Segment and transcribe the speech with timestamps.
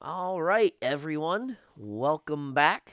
[0.00, 1.58] All right, everyone.
[1.76, 2.92] Welcome back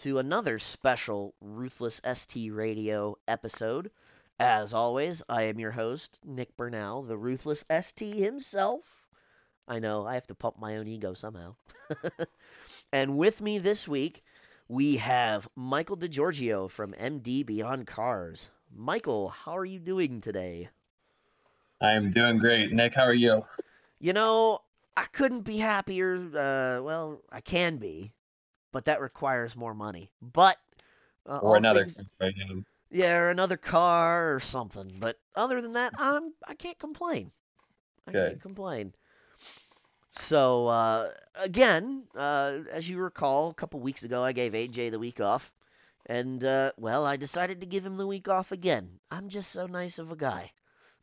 [0.00, 3.90] to another special Ruthless ST Radio episode.
[4.38, 9.08] As always, I am your host, Nick Bernal, the Ruthless ST himself.
[9.66, 11.54] I know, I have to pump my own ego somehow.
[12.92, 14.22] and with me this week,
[14.68, 18.50] we have Michael DeGiorgio from MD Beyond Cars.
[18.70, 20.68] Michael, how are you doing today?
[21.80, 22.70] I'm doing great.
[22.70, 23.46] Nick, how are you?
[23.98, 24.60] You know,
[24.96, 26.16] I couldn't be happier.
[26.16, 28.12] Uh, well, I can be,
[28.72, 30.10] but that requires more money.
[30.20, 30.58] But
[31.26, 32.00] uh, or another things,
[32.90, 34.98] yeah, or another car or something.
[34.98, 37.32] But other than that, I'm I can't complain.
[38.06, 38.28] I Good.
[38.28, 38.94] can't complain.
[40.10, 44.98] So uh, again, uh, as you recall, a couple weeks ago, I gave AJ the
[44.98, 45.52] week off,
[46.06, 49.00] and uh, well, I decided to give him the week off again.
[49.10, 50.52] I'm just so nice of a guy.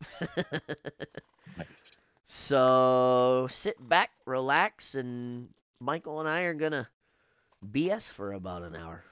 [1.58, 1.94] nice.
[2.32, 6.88] So sit back, relax, and Michael and I are gonna
[7.66, 9.04] BS for about an hour.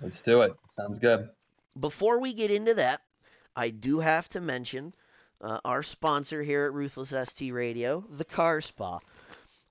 [0.00, 0.54] Let's do it.
[0.70, 1.28] Sounds good.
[1.78, 3.00] Before we get into that,
[3.56, 4.94] I do have to mention
[5.40, 9.00] uh, our sponsor here at Ruthless ST Radio, the Car Spa.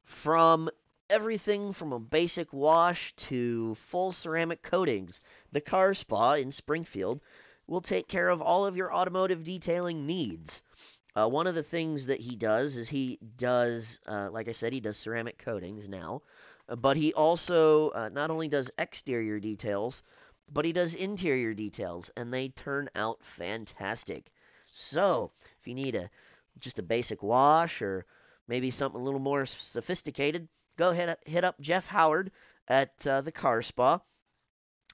[0.04, 0.70] From
[1.10, 5.22] everything from a basic wash to full ceramic coatings,
[5.54, 7.22] the Car Spa in Springfield
[7.68, 10.62] will take care of all of your automotive detailing needs.
[11.16, 14.74] Uh, one of the things that he does is he does, uh, like I said,
[14.74, 16.24] he does ceramic coatings now,
[16.68, 20.02] uh, but he also uh, not only does exterior details,
[20.52, 24.32] but he does interior details, and they turn out fantastic.
[24.72, 26.10] So, if you need a
[26.60, 28.06] just a basic wash or
[28.48, 30.48] maybe something a little more sophisticated,
[30.78, 32.32] go ahead and hit up Jeff Howard
[32.68, 34.00] at uh, the Car Spa.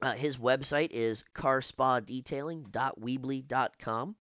[0.02, 4.16] Uh, his website is carspadetailing.weebly.com.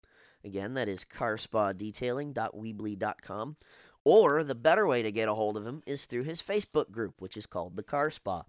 [0.46, 3.58] Again, that is carspadetailing.weebly.com.
[4.04, 7.20] Or the better way to get a hold of him is through his Facebook group,
[7.20, 8.44] which is called the Car Spa.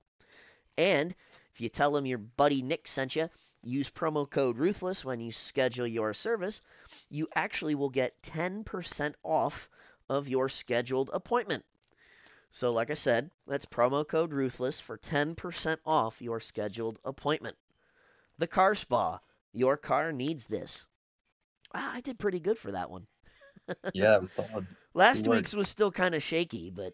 [0.77, 1.15] And
[1.55, 3.31] if you tell him your buddy Nick sent you,
[3.63, 6.61] use promo code Ruthless when you schedule your service,
[7.09, 9.71] you actually will get 10% off
[10.11, 11.65] of your scheduled appointment.
[12.51, 17.57] So, like I said, that's promo code Ruthless for 10% off your scheduled appointment.
[18.37, 19.21] The Car Spa.
[19.53, 20.85] Your car needs this.
[21.73, 23.07] I did pretty good for that one.
[23.95, 24.67] yeah, it was solid.
[24.95, 26.93] Last week's was still kind of shaky, but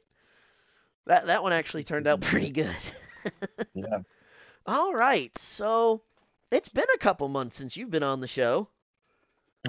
[1.06, 2.77] that that one actually turned out pretty good.
[3.75, 3.99] yeah.
[4.66, 6.03] All right, so
[6.50, 8.69] it's been a couple months since you've been on the show.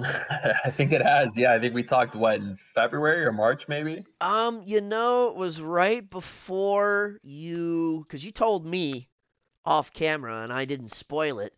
[0.00, 1.36] I think it has.
[1.36, 4.04] Yeah, I think we talked what in February or March, maybe.
[4.20, 9.08] Um, you know, it was right before you, because you told me
[9.64, 11.54] off camera, and I didn't spoil it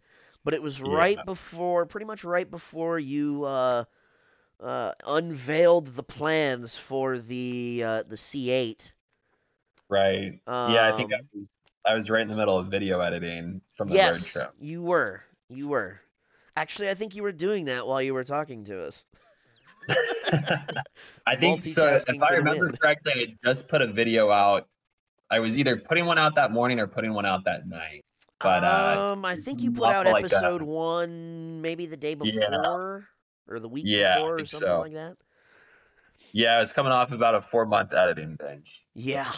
[0.46, 3.82] but it was right before, pretty much right before you uh,
[4.60, 8.92] uh, unveiled the plans for the uh, the C8.
[9.88, 10.38] Right.
[10.46, 11.50] Um, yeah, I think I um, was
[11.84, 14.48] I was right in the middle of video editing from the yes, bird show.
[14.60, 15.20] you were.
[15.48, 16.00] You were.
[16.56, 19.04] Actually, I think you were doing that while you were talking to us.
[21.26, 21.98] I think so.
[22.06, 24.68] If I remember correctly, I just put a video out.
[25.28, 28.04] I was either putting one out that morning or putting one out that night.
[28.40, 33.06] But uh, um, I think you put out like episode one, maybe the day before
[33.48, 33.54] yeah.
[33.54, 34.80] or the week yeah, before, or something so.
[34.80, 35.16] like that.
[36.32, 38.84] Yeah, it's coming off about a four month editing bench.
[38.94, 39.32] Yeah,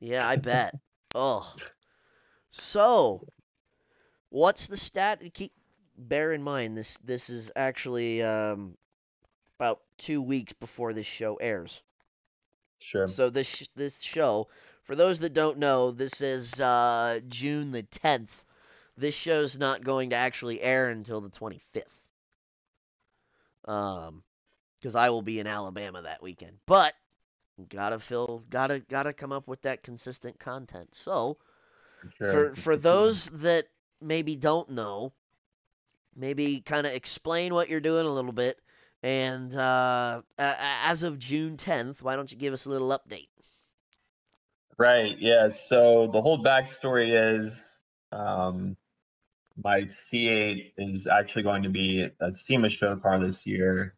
[0.00, 0.74] yeah, I bet.
[1.14, 1.54] oh,
[2.50, 3.26] so
[4.30, 5.20] what's the stat?
[5.34, 5.52] Keep
[5.98, 6.96] bear in mind this.
[7.04, 8.78] This is actually um,
[9.58, 11.82] about two weeks before this show airs.
[12.82, 13.06] Sure.
[13.06, 14.48] So this this show
[14.82, 18.44] for those that don't know, this is uh, June the 10th.
[18.96, 21.84] This show's not going to actually air until the 25th.
[23.64, 24.22] Um,
[24.78, 26.58] because I will be in Alabama that weekend.
[26.66, 26.94] But
[27.68, 30.88] gotta fill, gotta gotta come up with that consistent content.
[30.96, 31.38] So,
[32.18, 32.32] sure.
[32.32, 33.66] for for those that
[34.00, 35.12] maybe don't know,
[36.16, 38.58] maybe kind of explain what you're doing a little bit.
[39.02, 43.28] And uh, as of June 10th, why don't you give us a little update?
[44.78, 45.18] Right.
[45.18, 45.48] Yeah.
[45.48, 48.76] So the whole backstory is um,
[49.62, 53.94] my C8 is actually going to be a SEMA show car this year.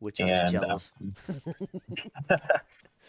[0.00, 0.78] Which I'm and, uh,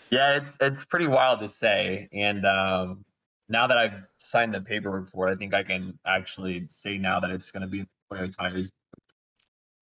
[0.10, 2.10] yeah, it's it's pretty wild to say.
[2.14, 3.06] And um,
[3.48, 7.20] now that I've signed the paperwork for it, I think I can actually say now
[7.20, 8.72] that it's going to be Toyo tires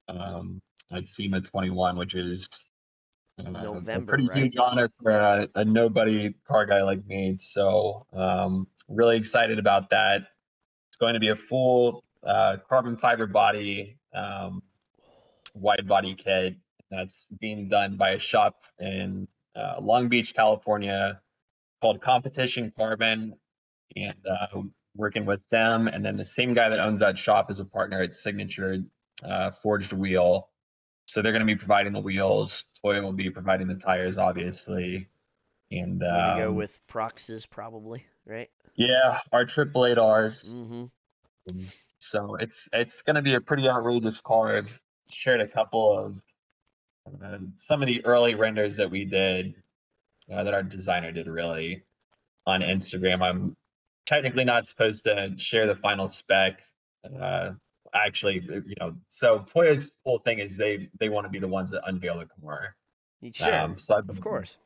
[0.09, 0.61] um,
[0.91, 2.49] at SEMA 21, which is
[3.37, 4.37] November, a pretty right?
[4.37, 7.35] huge honor for a, a, nobody car guy like me.
[7.37, 10.21] So um, really excited about that.
[10.89, 14.63] It's going to be a full uh, carbon fiber body, um,
[15.53, 16.55] wide body kit
[16.89, 21.21] that's being done by a shop in uh, Long Beach, California,
[21.81, 23.35] called Competition Carbon,
[23.95, 24.61] and uh,
[24.95, 25.87] working with them.
[25.87, 28.83] And then the same guy that owns that shop is a partner at Signature
[29.23, 30.49] uh, Forged Wheel.
[31.07, 32.65] So they're going to be providing the wheels.
[32.81, 35.07] Toyo will be providing the tires, obviously.
[35.71, 38.50] And We're go um, with Proxes probably, right?
[38.77, 40.50] yeah, our triple eight R's.
[40.56, 41.63] Mm-hmm.
[42.00, 44.56] So it's it's going to be a pretty outrageous car.
[44.56, 46.24] I've shared a couple of
[47.24, 49.56] uh, some of the early renders that we did
[50.31, 51.83] uh, that our designer did really
[52.45, 53.21] on Instagram.
[53.21, 53.57] I'm
[54.06, 56.62] technically not supposed to share the final spec.
[57.04, 57.51] Uh,
[58.05, 61.71] actually, you know, so Toyo's whole thing is they they want to be the ones
[61.71, 62.75] that unveil the car.
[63.33, 64.57] Sure, Um, so of course.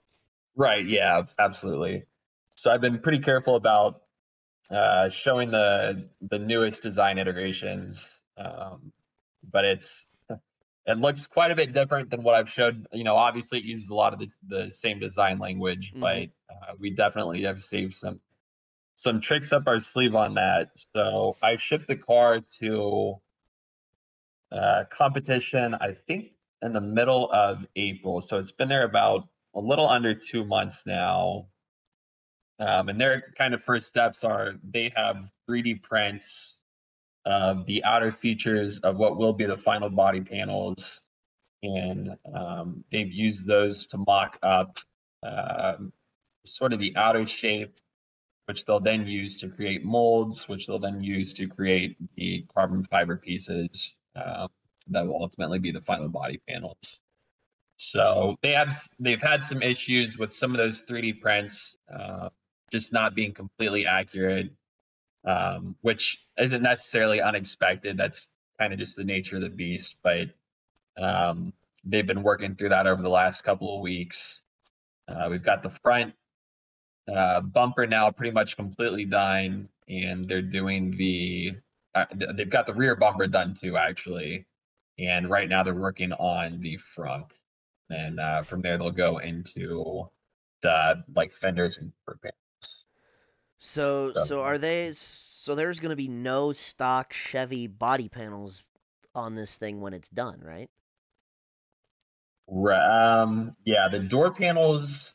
[0.55, 0.85] Right.
[0.85, 1.23] Yeah.
[1.39, 2.03] Absolutely.
[2.55, 4.01] So I've been pretty careful about
[4.69, 8.91] uh, showing the the newest design iterations, um,
[9.49, 10.07] but it's
[10.85, 12.87] it looks quite a bit different than what I've showed.
[12.91, 15.99] You know, obviously it uses a lot of the, the same design language, Mhm.
[15.99, 16.17] but
[16.53, 18.19] uh, we definitely have saved some
[18.95, 20.69] some tricks up our sleeve on that.
[20.95, 23.15] So I shipped the car to
[24.51, 25.75] uh, competition.
[25.75, 28.21] I think in the middle of April.
[28.21, 31.47] So it's been there about a little under two months now.
[32.59, 36.59] Um, and their kind of first steps are they have 3D prints
[37.25, 41.01] of the outer features of what will be the final body panels.
[41.63, 44.79] And um, they've used those to mock up
[45.23, 45.91] um,
[46.45, 47.79] sort of the outer shape,
[48.51, 52.83] which they'll then use to create molds, which they'll then use to create the carbon
[52.83, 54.49] fiber pieces um,
[54.87, 56.99] that will ultimately be the final body panels.
[57.77, 62.27] So they have they've had some issues with some of those 3D prints uh,
[62.73, 64.51] just not being completely accurate,
[65.25, 67.95] um, which isn't necessarily unexpected.
[67.95, 68.27] That's
[68.59, 69.95] kind of just the nature of the beast.
[70.03, 70.27] But
[71.01, 71.53] um,
[71.85, 74.43] they've been working through that over the last couple of weeks.
[75.07, 76.15] Uh, we've got the front
[77.07, 81.55] uh, bumper now pretty much completely done, and they're doing the
[81.95, 84.45] uh, they've got the rear bumper done too, actually.
[84.99, 87.25] And right now they're working on the front
[87.89, 90.09] and uh, from there they'll go into
[90.61, 92.85] the like fenders and panels.
[93.59, 94.91] So, So- so are they?
[94.93, 98.63] So there's gonna be no stock Chevy body panels
[99.15, 100.69] on this thing when it's done, right?
[102.47, 105.13] Ri- Um, yeah, the door panels,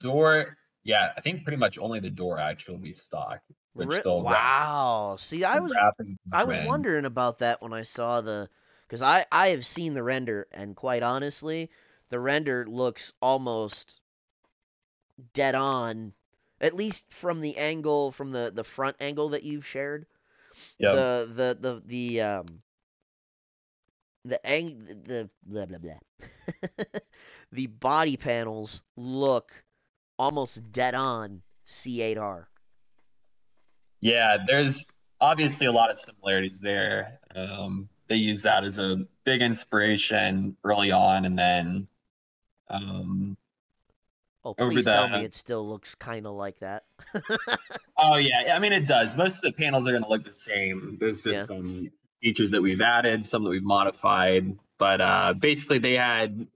[0.00, 3.40] door, yeah, I think pretty much only the door actually will be stock.
[3.74, 5.16] Which they'll wrap- wow.
[5.18, 5.74] See, I was
[6.32, 8.48] I was wondering about that when I saw the,
[8.86, 11.70] because I I have seen the render and quite honestly,
[12.08, 14.00] the render looks almost
[15.32, 16.12] dead on,
[16.60, 20.06] at least from the angle from the the front angle that you've shared.
[20.78, 20.94] Yep.
[20.94, 22.46] The the the the um
[24.24, 25.98] the ang the blah blah blah.
[27.52, 29.52] the body panels look
[30.20, 32.44] almost dead on C8R.
[34.00, 34.86] Yeah, there's
[35.20, 37.18] obviously a lot of similarities there.
[37.34, 41.88] Um, they use that as a big inspiration early on, and then
[42.68, 43.36] um,
[44.42, 46.84] Oh, Over please tell me the- it still looks kind of like that.
[48.02, 49.14] Oh yeah, I mean it does.
[49.14, 50.96] Most of the panels are going to look the same.
[50.98, 51.90] There's just some
[52.22, 56.46] features that we've added, some that we've modified, but uh, basically they had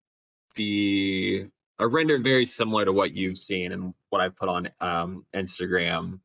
[0.54, 1.46] the
[1.78, 6.20] a render very similar to what you've seen and what I've put on um, Instagram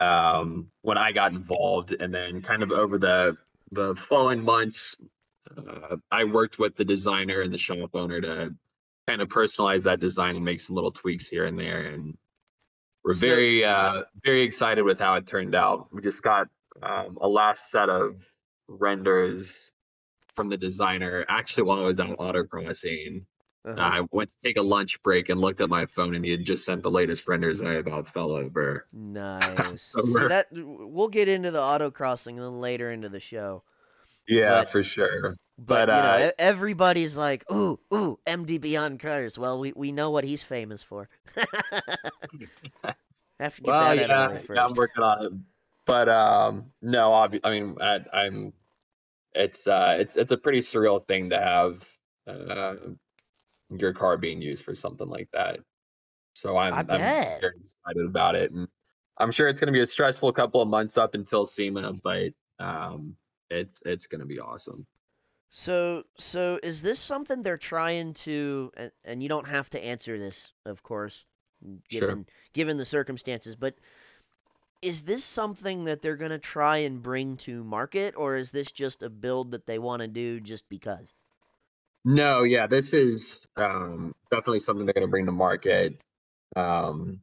[0.00, 3.36] um, when I got involved, and then kind of over the
[3.70, 4.96] the following months,
[5.56, 8.54] uh, I worked with the designer and the shop owner to
[9.06, 11.86] kind of personalize that design and make some little tweaks here and there.
[11.86, 12.16] And
[13.04, 15.88] we're very uh very excited with how it turned out.
[15.92, 16.48] We just got
[16.82, 18.24] um, a last set of
[18.68, 19.72] renders
[20.34, 23.22] from the designer actually while i was out autocrossing
[23.64, 23.80] Uh-huh.
[23.80, 26.44] i went to take a lunch break and looked at my phone and he had
[26.44, 29.94] just sent the latest renders and i about fell over Nice.
[30.02, 33.62] So that we'll get into the autocrossing then later into the show.
[34.28, 38.98] yeah But- for sure But, But, you know, uh, everybody's like, "Ooh, ooh, MD Beyond
[38.98, 41.08] Cars." Well, we, we know what he's famous for.
[43.38, 45.32] Have to get well that yeah, out of the way yeah i'm working on it
[45.86, 48.52] but um no obvi- i mean I, i'm
[49.34, 51.88] it's uh it's it's a pretty surreal thing to have
[52.26, 52.74] uh
[53.80, 55.60] your car being used for something like that
[56.34, 58.68] so i'm i'm very excited about it and
[59.18, 62.32] i'm sure it's going to be a stressful couple of months up until sema but
[62.58, 63.16] um
[63.50, 64.86] it's it's going to be awesome
[65.50, 68.72] So, so is this something they're trying to?
[68.76, 71.24] And, and you don't have to answer this, of course,
[71.88, 72.08] Sure.
[72.08, 73.56] given given the circumstances.
[73.56, 73.76] But
[74.82, 79.02] is this something that they're gonna try and bring to market, or is this just
[79.02, 81.12] a build that they want to do just because?
[82.04, 86.00] No, yeah, this is um, definitely something they're going to bring to market.
[86.56, 87.20] Um,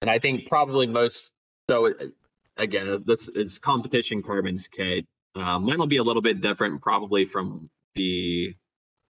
[0.00, 1.30] and I think probably most
[1.70, 1.92] so uh,
[2.56, 5.06] again, this is competition carbons kit.
[5.36, 8.54] Um, mine will be a little bit different, probably from the,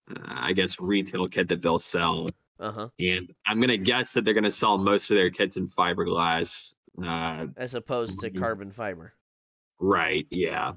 [0.09, 2.29] uh, I guess, retail kit that they'll sell.
[2.59, 2.89] Uh huh.
[2.99, 6.73] And I'm gonna guess that they're gonna sell most of their kits in fiberglass.
[7.03, 8.39] Uh, As opposed to Mhm.
[8.39, 9.13] carbon fiber.
[9.79, 10.73] right, yeah.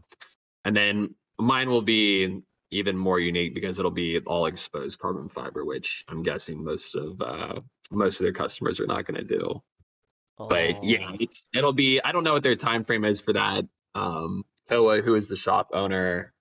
[0.66, 5.64] And then mine will be even more unique because it'll be all exposed carbon fiber,
[5.64, 7.60] which I'm guessing most of uh,
[7.90, 9.62] most of their customers are not gonna do.
[10.38, 12.00] but yeah, Oh, it's it'll be.
[12.02, 13.64] I don't know what their time frame is for that.
[13.94, 16.32] Um, who is the shop owner,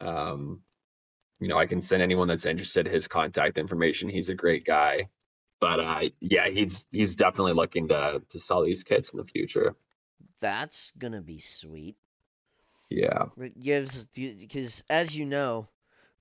[0.00, 0.60] um,
[1.40, 4.10] you know, I can send anyone that's interested his contact information.
[4.10, 5.08] He's a great guy,
[5.60, 9.74] but uh, yeah, he's he's definitely looking to to sell these kits in the future.
[10.40, 11.96] that's gonna be sweet.
[12.90, 15.68] Yeah, It gives because as you know,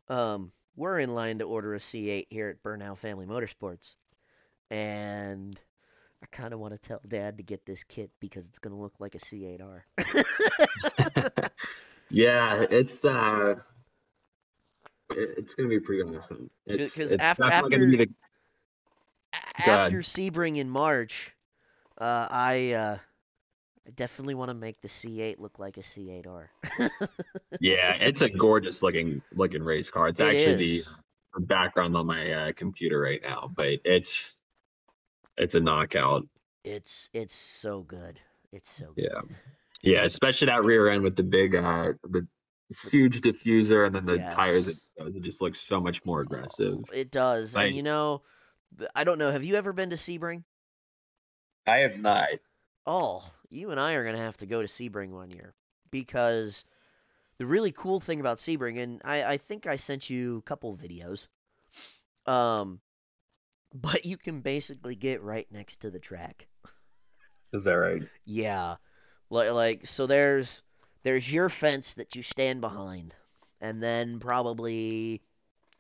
[0.09, 3.95] um, we're in line to order a C8 here at Burnout Family Motorsports,
[4.71, 5.59] and
[6.23, 8.99] I kind of want to tell Dad to get this kit because it's gonna look
[8.99, 9.85] like a C8R.
[12.09, 13.55] yeah, it's uh,
[15.09, 16.49] it's gonna be pretty awesome.
[16.65, 18.09] It's 'cause it's af- definitely gonna be the
[19.33, 19.91] A- Go ahead.
[19.91, 21.35] After Sebring in March,
[21.97, 22.97] uh, I uh,
[23.87, 26.47] I definitely want to make the C8 look like a C8R.
[27.59, 30.09] yeah, it's a gorgeous looking looking race car.
[30.09, 30.85] It's It actually is.
[31.33, 34.37] the background on my uh, computer right now, but it's
[35.37, 36.27] it's a knockout.
[36.63, 38.19] It's it's so good.
[38.51, 39.07] It's so good.
[39.11, 39.21] Yeah,
[39.81, 42.27] yeah, especially that rear end with the big uh the
[42.91, 44.75] huge diffuser and then the tires Yes.
[44.75, 45.17] exposed.
[45.17, 46.77] It just looks so much more aggressive.
[46.93, 47.55] It does.
[47.55, 48.21] Like- and you know,
[48.95, 49.31] I don't know.
[49.31, 50.43] Have you ever been to Sebring?
[51.65, 52.27] I have not.
[52.85, 55.53] Oh, you and I are gonna have to go to Sebring one year
[55.91, 56.65] because
[57.37, 60.77] the really cool thing about Sebring, and I, I think I sent you a couple
[60.77, 61.27] videos.
[62.25, 62.81] Um,
[63.73, 66.47] but you can basically get right next to the track.
[67.53, 68.03] Is that right?
[68.25, 68.75] Yeah,
[69.29, 70.61] like like so there's
[71.03, 73.15] there's your fence that you stand behind,
[73.61, 75.21] and then probably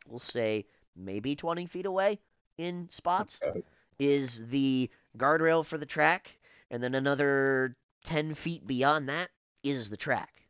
[0.07, 2.19] we'll say maybe 20 feet away
[2.57, 3.63] in spots Okay.
[3.99, 6.38] is the guardrail for the track,
[6.71, 9.29] and then another 10 feet beyond that
[9.63, 10.43] is the track.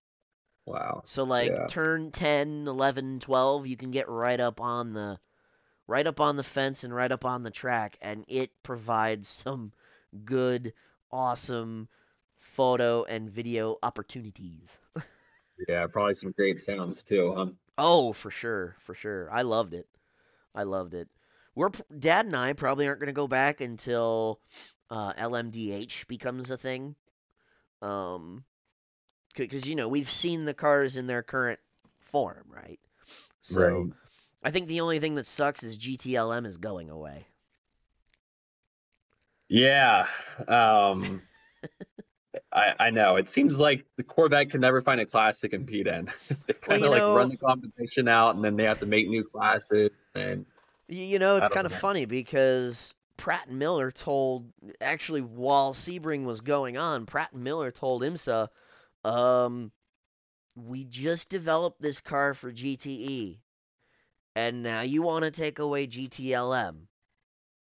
[0.65, 1.03] Wow.
[1.05, 1.67] So like Yeah.
[1.67, 5.19] turn 10, 11, 12, you can get right up on the
[5.87, 9.73] right up on the fence and right up on the track and it provides some
[10.25, 10.73] good
[11.11, 11.89] awesome
[12.37, 14.79] photo and video opportunities.
[15.67, 17.33] Yeah, probably some great sounds too.
[17.35, 19.31] Um, Oh, for sure, for sure.
[19.31, 19.87] I loved it.
[20.55, 21.09] I loved it.
[21.55, 24.41] We're Dad and I probably aren't going to go back until
[24.89, 26.95] uh, LMDH becomes a thing.
[27.81, 28.43] Um,
[29.35, 31.59] because you know we've seen the cars in their current
[32.01, 32.79] form, right?
[33.41, 33.93] So Right.
[34.43, 37.25] I think the only thing that sucks is GTLM is going away.
[39.47, 40.05] Yeah.
[40.47, 41.21] Um
[42.51, 43.15] I I know.
[43.15, 46.09] It seems like the Corvette can never find a class to compete in.
[46.47, 48.85] they kind of you like know- run the competition out and then they have to
[48.85, 50.45] make new classes and
[50.87, 54.49] You know, it's kind of funny because Pratt and Miller told
[54.79, 58.47] actually while Sebring was going on, Pratt and Miller told IMSA,
[59.03, 59.73] um,
[60.55, 63.37] we just developed this car for GTE,
[64.37, 66.87] and now you want to take away GTLM.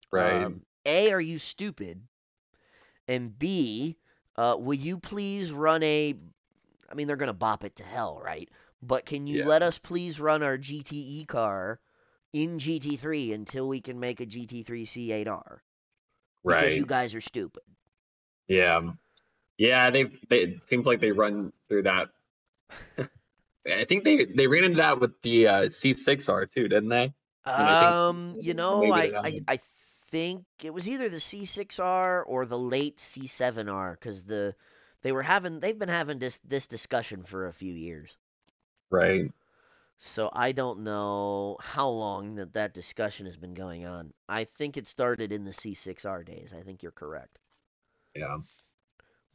[0.09, 0.45] right.
[0.45, 2.01] Um, a, are you stupid?
[3.09, 3.97] And B,
[4.37, 6.15] uh, will you please run a?
[6.89, 8.49] I mean, they're gonna bop it to hell, right?
[8.81, 9.47] But can you Yeah.
[9.47, 11.81] let us please run our GTE car
[12.33, 15.57] in GT3 until we can make a GT3 C8R?
[16.43, 16.59] Right.
[16.59, 17.63] Because you guys are stupid.
[18.47, 18.81] Yeah.
[19.57, 22.09] Yeah, they they it seems like they run through that.
[23.67, 27.13] I think they they ran into that with the uh, C6R too, didn't they?
[27.45, 29.39] I Um, C7 you know, I, I.
[29.47, 29.59] I
[30.11, 34.53] think it was either the C6R or the late C7R because the
[35.01, 38.15] they were having they've been having this this discussion for a few years.
[38.89, 39.31] Right.
[40.03, 44.11] So I don't know how long that that discussion has been going on.
[44.27, 46.55] I think it started in the C6R days.
[46.57, 47.37] I think you're correct.
[48.15, 48.37] Yeah.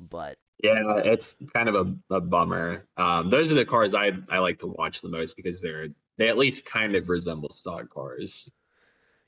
[0.00, 2.84] But Yeah, it's kind of a, a bummer.
[2.96, 5.86] Um, those are the cars I I like to watch the most because they're
[6.18, 8.50] they at least kind of resemble stock cars.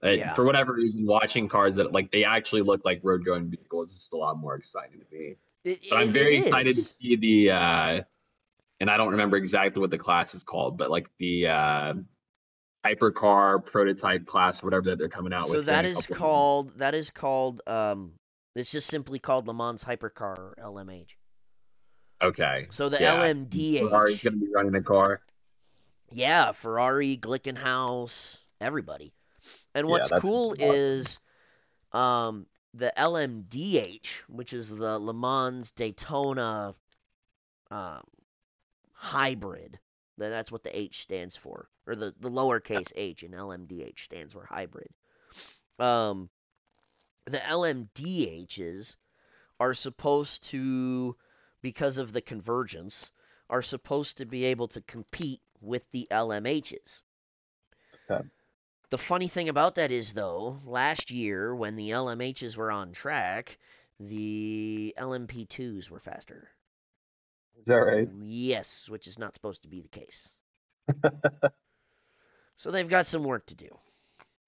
[0.02, 0.34] Uh, Yeah.
[0.34, 4.10] For whatever reason, watching cars that like they actually look like road going vehicles is
[4.12, 5.36] a lot more exciting to me.
[5.62, 8.02] it, But I'm very excited to see the uh
[8.80, 11.94] and I don't remember exactly what the class is called, but like the uh
[12.86, 15.60] hypercar prototype class, whatever that they're coming out So with.
[15.62, 18.12] So that is called that is called um
[18.54, 21.10] it's just simply called Le Mans Hypercar or LMH.
[22.22, 22.66] Okay.
[22.70, 23.14] So the Yeah.
[23.14, 23.88] LMDH.
[23.88, 25.20] Ferrari's gonna be running a car.
[26.10, 29.12] Yeah, Ferrari, Glickenhaus, everybody.
[29.74, 30.70] And what's that's cool awesome.
[30.70, 31.20] is
[31.92, 36.74] um the LMDH, which is the Le Mans Daytona
[37.70, 38.02] um,
[38.98, 39.78] hybrid.
[40.16, 44.32] Then That's what the H stands for, or the the lowercase h in LMDH stands
[44.32, 44.88] for hybrid.
[45.78, 46.28] Um,
[47.26, 48.96] the LMDHs
[49.60, 51.16] are supposed to,
[51.62, 53.12] because of the convergence,
[53.48, 57.00] are supposed to be able to compete with the LMHs.
[58.10, 58.26] Okay.
[58.90, 63.58] The funny thing about that is, though, last year when the LMHs were on track,
[64.00, 66.48] the LMP2s were faster.
[67.58, 68.08] Is that right?
[68.22, 70.34] Yes, which is not supposed to be the case.
[72.56, 73.68] so they've got some work to do.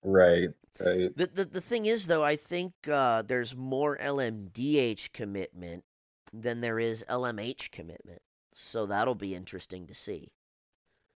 [0.02, 0.49] Right.
[0.79, 1.14] Right.
[1.17, 5.85] The the, the thing is though, I think uh, there's more LMDH commitment
[6.33, 8.23] than there is LMH commitment.
[8.55, 10.33] So that'll be interesting to see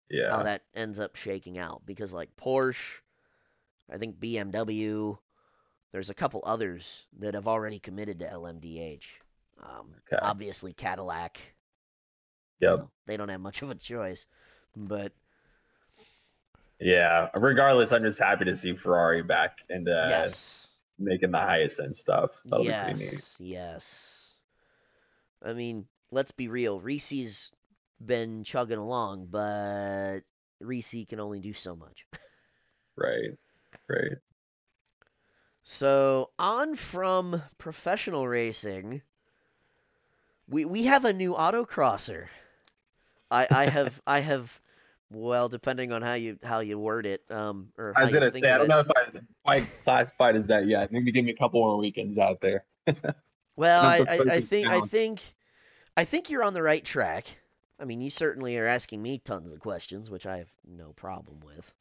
[0.10, 0.32] Yeah.
[0.32, 3.00] how that ends up shaking out because like Porsche,
[3.92, 5.18] I think BMW,
[5.92, 9.06] there's a couple others that have already committed to LMDH.
[9.62, 10.20] Um, Okay.
[10.22, 11.40] Obviously Cadillac,
[12.64, 12.88] Yep.
[13.06, 14.26] they don't have much of a choice,
[14.76, 15.12] but
[16.80, 17.30] Yeah.
[17.36, 20.68] Regardless, I'm just happy to see Ferrari back and uh, yes.
[20.98, 22.42] making the highest end stuff.
[22.46, 23.14] That'll be pretty neat.
[23.14, 24.36] Yes, yes.
[25.44, 26.80] I mean, let's be real.
[26.80, 27.52] Reese's
[28.04, 30.20] been chugging along, but
[30.60, 32.06] Reese can only do so much.
[32.96, 33.32] Right.
[33.90, 34.18] Right.
[35.64, 39.02] So on from professional racing,
[40.48, 42.28] we we have a new autocrosser.
[43.34, 44.62] I I have I have
[45.12, 48.52] well, depending on how you how you word it, um, or I was gonna say,
[48.52, 48.68] I don't it.
[48.68, 50.92] know if I, if I classified as that yet.
[50.92, 52.66] Maybe give me a couple more weekends out there.
[53.56, 55.22] Well, I, I, I focus think I think
[55.98, 57.26] I think you're on the right track.
[57.80, 61.40] I mean, you certainly are asking me tons of questions, which I have no problem
[61.42, 61.74] with.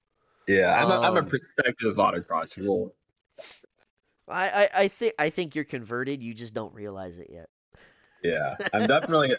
[0.49, 2.65] Yeah, I'm a, I'm a Um, prospective autocrosser.
[2.67, 2.95] Well,
[4.29, 6.23] I, I, I think I think you're converted.
[6.23, 7.49] You just don't realize it yet.
[8.23, 9.37] yeah, I'm definitely,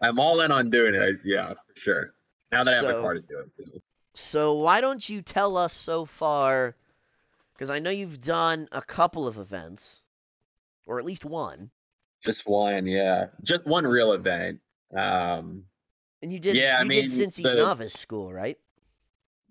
[0.00, 1.02] I'm all in on doing it.
[1.02, 2.14] I- Yeah, for sure.
[2.52, 3.50] Now that I have a car to do it.
[3.56, 3.80] too.
[4.14, 6.74] So why don't you tell us so far?
[7.54, 10.02] Because I know you've done a couple of events,
[10.86, 11.70] or at least one,
[12.22, 14.60] Just one, yeah, just one real event.
[14.94, 15.66] Um,
[16.22, 18.58] and you did Yeah, I you mean, did Cincy's the- novice school, right?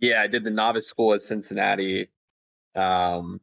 [0.01, 2.09] yeah, I did the novice school at Cincinnati.
[2.75, 3.39] Um,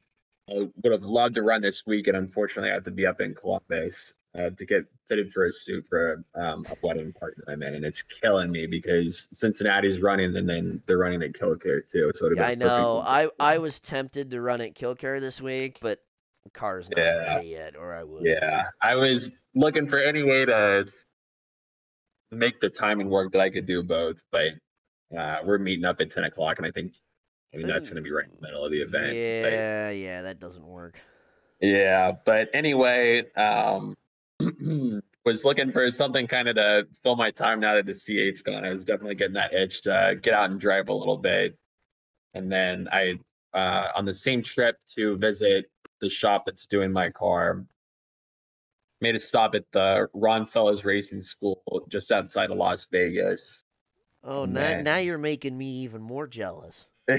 [0.51, 3.21] I would have loved to run this week, and unfortunately, I have to be up
[3.21, 7.53] in Columbus uh, to get fitted for a suit for um, a wedding party that
[7.53, 11.83] I'm in, and it's killing me because Cincinnati's running, and then they're running at Kil-Kare
[11.83, 12.11] too.
[12.15, 12.99] So Yeah, I have been perfect know.
[13.05, 15.99] I I was tempted to run at Kil-Kare this week, but
[16.45, 17.35] the car's not Yeah.
[17.37, 18.25] ready yet, or I would.
[18.25, 20.87] Yeah, I was looking for any way to
[22.31, 24.53] make the time and work that I could do both, but
[25.17, 26.95] uh, we're meeting up at ten o'clock, and I think,
[27.53, 29.09] I mean, that's going to be right in the middle of the event.
[29.09, 30.99] but- Yeah, yeah, that doesn't work.
[31.61, 33.95] yeah, but anyway, um,
[35.25, 38.65] was looking for something kind of to fill my time now that the C8's gone.
[38.65, 41.57] I was definitely getting that itch to get out and drive a little bit,
[42.35, 43.19] and then I,
[43.55, 47.65] uh, on the same trip to visit the shop that's doing my car,
[49.01, 53.65] made a stop at the Ron Fellows Racing School just outside of Las Vegas.
[54.25, 56.87] Oh, now, now you're making me even more jealous.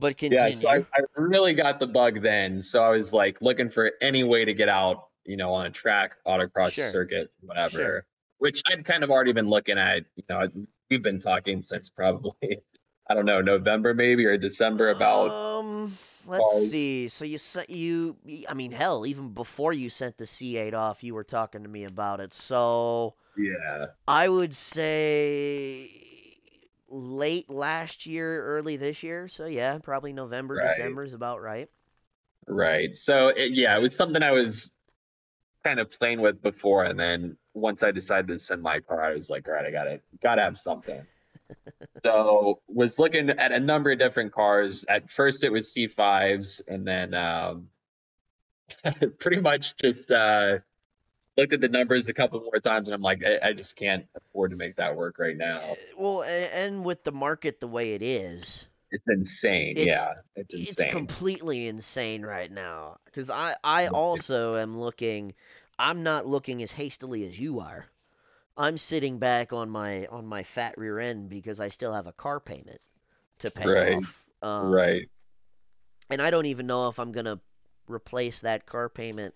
[0.00, 0.44] But continue.
[0.44, 2.62] Yeah, so I, I really got the bug then.
[2.62, 5.70] So I was like looking for any way to get out, you know, on a
[5.70, 6.90] track, autocross Sure.
[6.90, 7.70] circuit, whatever.
[7.78, 8.06] Sure.
[8.38, 10.02] Which I'd kind of already been looking at.
[10.16, 10.48] You know,
[10.90, 12.32] we've been talking since probably,
[13.08, 15.30] I don't know, November maybe or December about.
[15.30, 16.70] Um, let's cars.
[16.70, 17.06] see.
[17.08, 18.16] So you sent you.
[18.48, 21.84] I mean, hell, even before you sent the C8 off, you were talking to me
[21.84, 22.34] about it.
[22.34, 23.86] So Yeah.
[24.08, 25.92] I would say
[26.88, 29.28] late last year, early this year.
[29.28, 30.76] So yeah, probably November, Right.
[30.76, 31.68] December is about right.
[32.48, 32.96] Right.
[32.96, 34.70] So it, yeah, it was something I was
[35.64, 39.14] kind of playing with before, and then once I decided to send my car, I
[39.14, 41.02] was like, all right, I gotta gotta have something.
[42.04, 44.84] so was looking at a number of different cars.
[44.88, 47.68] At first, it was C5s, and then um,
[49.18, 50.58] pretty much just uh,
[51.36, 54.06] looked at the numbers a couple more times, and I'm like, I, I just can't
[54.16, 55.58] afford to make that work right now.
[55.58, 59.76] Uh, Well, and with the market the way it is, It's insane.
[59.76, 62.98] It's- yeah, it's it's completely insane right now.
[63.10, 65.34] Because I, I also am looking.
[65.78, 67.86] I'm not looking as hastily as you are.
[68.56, 72.12] I'm sitting back on my on my fat rear end because I still have a
[72.12, 72.80] car payment
[73.40, 73.76] to pay Right.
[73.76, 74.26] off.
[74.42, 75.08] Um, right.
[76.10, 77.40] And I don't even know if I'm gonna
[77.88, 79.34] replace that car payment.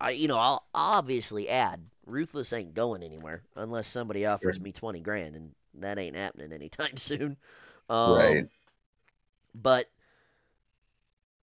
[0.00, 1.84] I, you know, I'll obviously add.
[2.06, 4.60] Ruthless ain't going anywhere unless somebody offers Sure.
[4.60, 7.36] me twenty grand, and that ain't happening anytime soon.
[7.88, 8.48] Um, Right.
[9.54, 9.88] But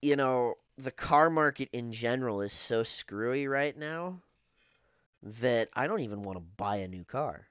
[0.02, 4.20] you know, the car market in general is so screwy right now
[5.22, 7.46] that I don't even want to buy a new car.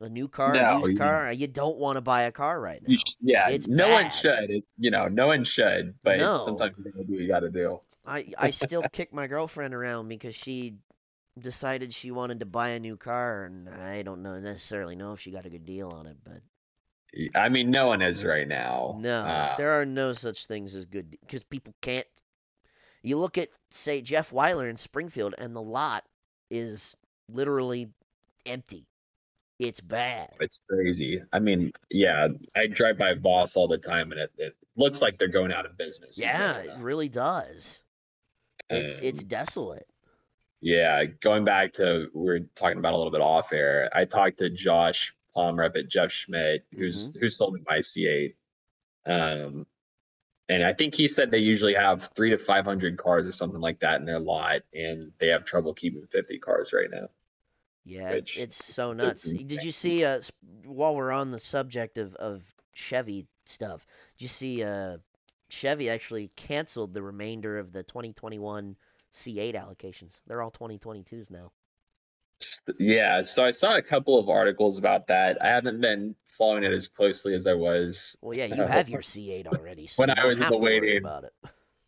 [0.00, 2.82] A new car, No, used you- car, you don't want to buy a car right
[2.82, 2.94] now.
[2.96, 4.50] Sh- yeah, It's no one should.
[4.50, 5.94] It, you know, no one should.
[6.02, 6.36] But No.
[6.36, 7.80] sometimes you gotta do what you gotta do.
[8.04, 10.74] I I still kick my girlfriend around because she
[11.38, 15.20] decided she wanted to buy a new car, and I don't know necessarily know if
[15.20, 16.42] she got a good deal on it, but
[17.36, 18.96] I mean, no one is right now.
[18.98, 22.06] no, Uh, there are no such things as good because people can't.
[23.02, 26.04] You look at say Jeff Wyler in Springfield, and the lot
[26.50, 26.96] is
[27.28, 27.90] literally
[28.46, 28.86] empty.
[29.58, 30.30] It's bad.
[30.40, 31.22] it's crazy.
[31.32, 35.18] I mean, yeah, I drive by Voss all the time, and it, it looks like
[35.18, 36.18] they're going out of business.
[36.18, 37.80] Yeah, it really does.
[38.70, 39.86] It's it's Um, desolate.
[40.60, 43.90] Yeah, going back to we are talking about a little bit off air.
[43.94, 47.18] I talked to Josh Palmer up at Jeff Schmidt, who's Mm-hmm.
[47.20, 48.34] who sold me my C8.
[49.06, 49.66] Um,
[50.52, 53.60] and I think he said they usually have three to five hundred cars or something
[53.60, 57.08] like that in their lot, and they have trouble keeping fifty cars right now.
[57.84, 59.22] Yeah, which it's so nuts.
[59.24, 60.04] Did you see?
[60.04, 60.20] Uh,
[60.66, 62.42] while we're on the subject of of
[62.74, 63.86] Chevy stuff,
[64.18, 64.62] did you see?
[64.62, 64.98] Uh,
[65.48, 68.76] Chevy actually canceled the remainder of the 2021
[69.12, 70.20] C8 allocations.
[70.26, 71.50] They're all 2022s now.
[72.78, 75.42] Yeah, so I saw a couple of articles about that.
[75.42, 78.16] I haven't been following it as closely as I was.
[78.22, 81.24] Well, yeah, you have your C8 already, so When I was in the waiting- about
[81.24, 81.32] it.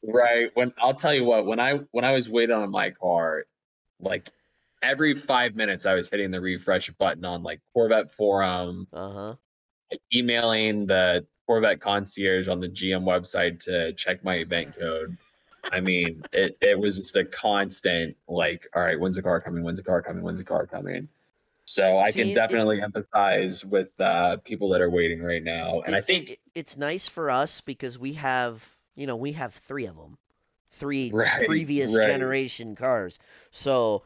[0.07, 0.51] Right.
[0.53, 3.45] When I'll tell you what, when I when I was waiting on my car,
[4.01, 4.29] like
[4.83, 9.35] every five minutes I was hitting the refresh button on like Corvette forum, Uh huh.
[10.15, 15.17] emailing the Corvette concierge on the GM website to check my event code.
[15.70, 19.64] I mean, it, it was just a constant like, all right, when's the car coming?
[19.64, 20.22] When's the car coming?
[20.22, 21.09] When's the car coming?
[21.66, 25.81] So I See, can it- definitely empathize with uh, people that are waiting right now.
[25.83, 29.55] And I think it- it's nice for us because we have, you know, we have
[29.55, 30.18] three of them,
[30.70, 32.05] three Right, previous right.
[32.05, 33.18] generation cars.
[33.50, 34.05] So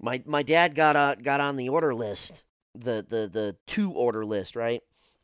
[0.00, 4.24] my my dad got on got on the order list, the the the two order
[4.24, 4.82] list, right?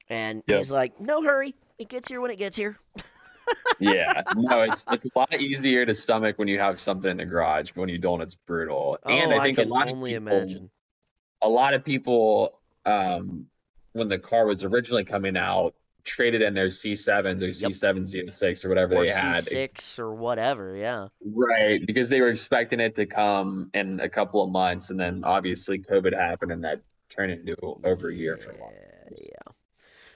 [0.09, 0.59] And Yep.
[0.59, 2.79] he's like, "No hurry, it gets here when it gets here."
[3.79, 7.25] yeah, no, it's it's a lot easier to stomach when you have something in the
[7.25, 8.99] garage, but when you don't, it's brutal.
[9.07, 10.71] and oh, I think a lot only of people, imagine.
[11.43, 13.47] a lot of people, um,
[13.93, 17.73] when the car was originally coming out, traded in their C7s or Yep.
[17.73, 21.09] C706 or whatever Or they had, C6 or whatever, yeah.
[21.25, 21.85] right?
[21.85, 25.79] Because they were expecting it to come in a couple of months, and then obviously
[25.79, 29.53] COVID happened, and that turned into over a year for a Yeah, yeah.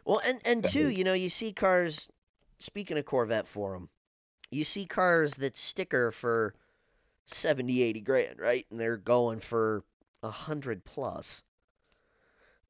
[0.05, 2.11] Well, and and two, you know, you see cars.
[2.63, 3.91] Speaking of Corvette Forum,
[4.51, 6.55] you see cars that sticker for
[7.27, 8.67] 70, 80 grand, right?
[8.71, 9.85] And they're going for
[10.23, 11.43] a hundred plus.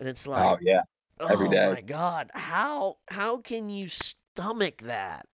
[0.00, 0.82] And it's like, Oh yeah,
[1.28, 1.74] every oh day.
[1.74, 5.26] my god, how how can you stomach that?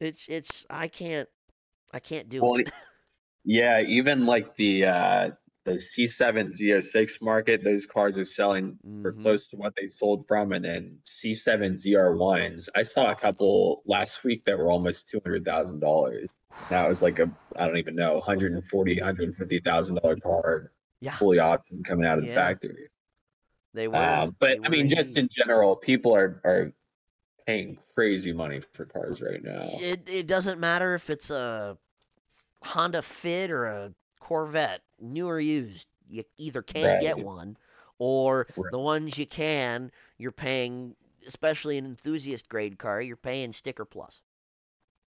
[0.00, 1.28] It's it's I can't
[1.92, 2.70] I can't do Well, it.
[3.44, 5.30] Yeah, even like the uh
[5.64, 9.22] the C7 Z06 market, those cars are selling for Mhm.
[9.22, 12.68] close to what they sold from, and then C7 ZR1s.
[12.74, 16.28] I saw a couple last week that were almost two hundred thousand dollars.
[16.70, 21.84] That was like a I don't even know, 140, 150,000 dollar car, Yeah, fully optioned
[21.84, 22.88] coming out of the factory.
[23.74, 23.96] they were.
[23.96, 26.72] Um, but they I mean, were just in general, people are are
[27.46, 29.68] paying crazy money for cars right now.
[29.80, 31.78] It it doesn't matter if it's a
[32.62, 35.88] Honda Fit or a Corvette, new or used.
[36.08, 37.56] You either can't get one,
[37.98, 38.70] or Right.
[38.70, 40.96] the ones you can, you're paying.
[41.26, 44.20] Especially an enthusiast grade car, you're paying sticker plus,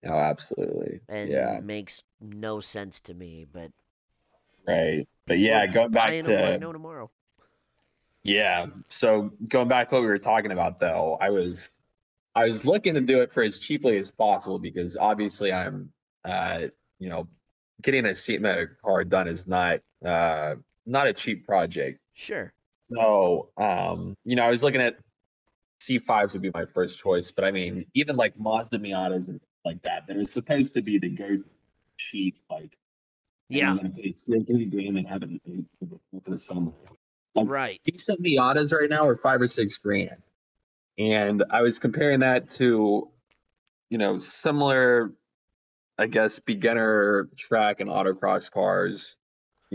[0.07, 1.00] Oh, absolutely.
[1.09, 3.46] and yeah, it makes no sense to me.
[3.52, 3.72] But
[4.66, 5.09] right.
[5.26, 7.11] But yeah, going back to no tomorrow.
[8.22, 8.66] Yeah.
[8.88, 11.72] So going back to what we were talking about though, I was
[12.35, 15.92] I was looking to do it for as cheaply as possible because obviously I'm
[16.24, 17.28] uh you know
[17.82, 20.54] getting a seat metal car done is not uh
[20.87, 21.98] not a cheap project.
[22.14, 22.52] Sure.
[22.82, 24.96] So um you know I was looking at
[25.80, 29.82] C5s would be my first choice, but I mean even like Mazda Miatas and like
[29.82, 31.38] that that are supposed to be the go
[31.96, 32.76] cheap like
[33.48, 33.70] Yeah.
[33.70, 35.40] I'm gonna pay two or three grand and have it
[35.80, 36.72] for the summer.
[37.34, 37.80] Like, Right.
[37.84, 40.22] decent Miatas right now are five or six grand.
[40.98, 43.10] And I was comparing that to,
[43.90, 45.12] you know, similar,
[45.98, 49.16] I guess, beginner track and autocross cars,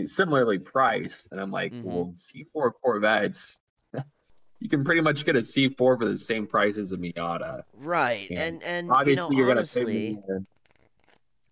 [0.04, 1.28] similarly priced.
[1.30, 1.84] And I'm like, Mhm.
[1.84, 3.60] well, C4 Corvettes,
[4.60, 7.62] you can pretty much get a C4 for the same price as a Miata.
[7.74, 8.30] Right.
[8.30, 8.42] Yeah.
[8.44, 10.42] And and Obviously, you know, are gonna honestly, pay more.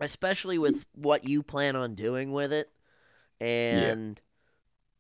[0.01, 2.71] especially with what you plan on doing with it
[3.41, 4.21] and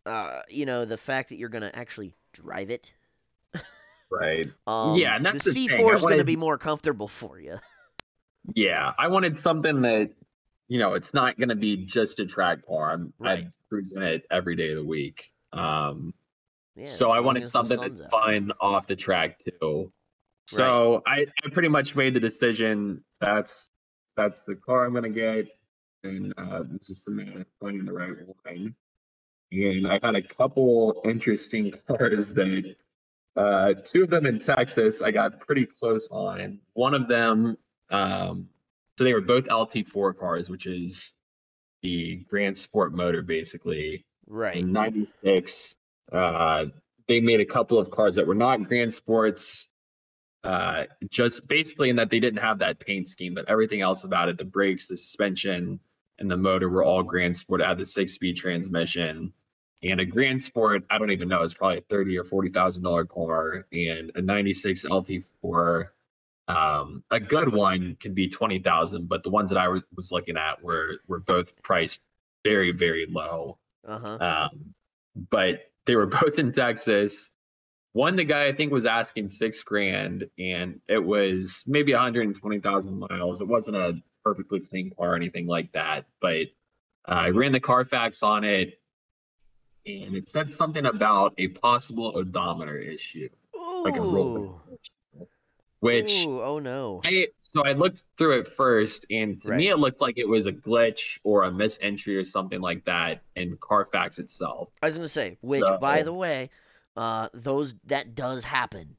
[0.06, 2.92] uh you know the fact that you're going to actually drive it
[4.10, 4.46] Right.
[4.66, 7.38] um Yeah, and that's the the C4 I is going to be more comfortable for
[7.38, 7.58] you
[8.54, 10.10] Yeah, I wanted something that,
[10.68, 12.92] you know, it's not going to be just a track car.
[12.92, 13.40] I'm, Right.
[13.44, 15.30] I'm cruising it every day of the week.
[15.52, 16.14] Um,
[16.76, 18.10] Yeah, so I wanted something that's out.
[18.10, 19.92] fun off the track too.
[20.46, 23.04] So I, I pretty much made the decision.
[23.20, 23.68] That's
[24.16, 25.46] that's the car I'm gonna get,
[26.04, 28.12] and uh, it's just a matter of finding the right
[28.44, 28.74] one.
[29.52, 32.76] And I had a couple interesting cars that,
[33.36, 36.60] uh, two of them in Texas, I got pretty close on.
[36.72, 37.56] One of them,
[37.90, 38.48] um,
[38.96, 41.14] so they were both LT4 cars, which is
[41.82, 44.04] the Grand Sport motor, basically.
[44.30, 44.56] Right.
[44.56, 45.74] in 96
[46.12, 46.66] uh
[47.08, 49.68] they made a couple of cars that were not grand sports
[50.44, 54.28] uh just basically in that they didn't have that paint scheme but everything else about
[54.28, 55.80] it the brakes the suspension
[56.18, 57.62] and the motor were all grand sport.
[57.62, 59.32] It had the six speed transmission
[59.82, 62.82] and a grand sport i don't even know is probably a 30 or 40 thousand
[62.82, 65.88] dollar car and a 96 lt4
[66.48, 70.36] um a good one can be 20,000 but the ones that i was, was looking
[70.36, 72.00] at were were both priced
[72.44, 74.18] very very low Uh huh.
[74.20, 74.74] um,
[75.30, 77.30] but they were both in Texas.
[77.94, 83.40] One, the guy I think was asking six grand, and it was maybe 120,000 miles.
[83.40, 86.42] It wasn't a perfectly clean car or anything like that, but
[87.08, 88.78] uh, I ran the Carfax on it,
[89.86, 93.30] and it said something about a possible odometer issue,
[93.84, 94.92] like a roll issue,
[95.80, 97.00] which Ooh, oh no.
[97.04, 100.46] I so I looked through it first, and to me it looked like it was
[100.46, 104.70] a glitch or a misentry or something like that in Carfax itself.
[104.82, 106.50] I was gonna say, which by the way,
[106.96, 108.96] uh, those that does happen.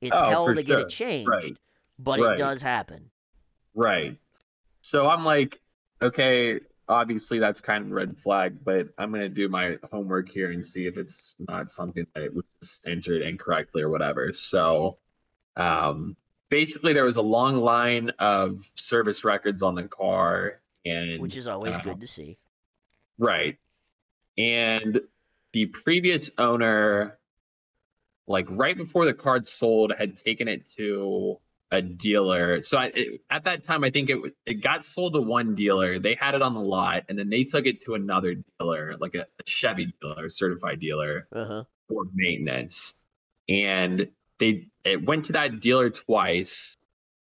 [0.00, 1.56] It's Oh, hell to get it changed, Right.
[1.98, 3.10] but it does happen.
[3.74, 4.18] Right.
[4.82, 5.60] So I'm like,
[6.02, 10.50] okay, obviously that's kind of a red flag, but I'm gonna do my homework here
[10.52, 14.32] and see if it's not something that was entered incorrectly or whatever.
[14.32, 14.98] So
[15.56, 16.16] um
[16.50, 21.46] basically there was a long line of service records on the car and Which is
[21.46, 22.36] always uh, good to see.
[23.18, 23.58] Right.
[24.36, 25.00] And
[25.52, 27.18] the previous owner,
[28.26, 31.38] like right before the card sold, had taken it to
[31.70, 32.60] a dealer.
[32.60, 35.98] So I, it, at that time, I think it it got sold to one dealer.
[35.98, 39.14] They had it on the lot, and then they took it to another dealer, like
[39.14, 41.64] a, a Chevy dealer, certified dealer Uh huh.
[41.88, 42.94] for maintenance.
[43.48, 44.08] And
[44.38, 46.76] they it went to that dealer twice,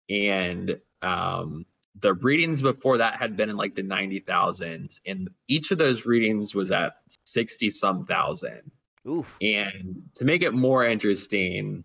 [0.10, 1.66] and um,
[2.00, 6.06] the readings before that had been in like the ninety thousands, and each of those
[6.06, 8.72] readings was at sixty some thousand.
[9.08, 9.38] Oof.
[9.42, 11.84] And to make it more interesting,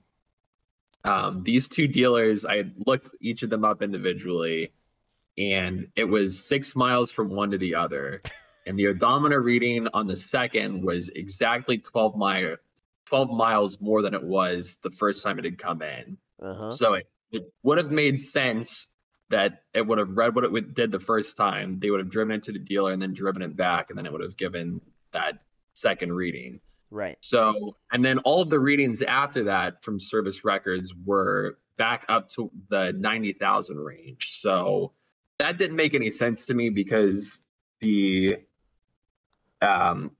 [1.05, 4.72] um, these two dealers, I looked each of them up individually,
[5.38, 8.20] and it was six miles from one to the other.
[8.66, 12.57] And the odometer reading on the second was exactly 12 mile,
[13.06, 16.16] 12 miles more than it was the first time it had come in.
[16.42, 16.70] Uh huh.
[16.70, 18.88] So it, it would have made sense
[19.30, 21.78] that it would have read what it would, did the first time.
[21.80, 24.06] They would have driven it to the dealer and then driven it back, and then
[24.06, 24.80] it would have given
[25.12, 25.38] that
[25.74, 26.60] second reading.
[26.90, 27.18] Right.
[27.22, 32.28] So, and then all of the readings after that from service records were back up
[32.30, 34.30] to the 90,000 range.
[34.30, 34.92] So
[35.38, 37.42] that didn't make any sense to me because
[37.80, 38.36] the,
[39.60, 40.12] um,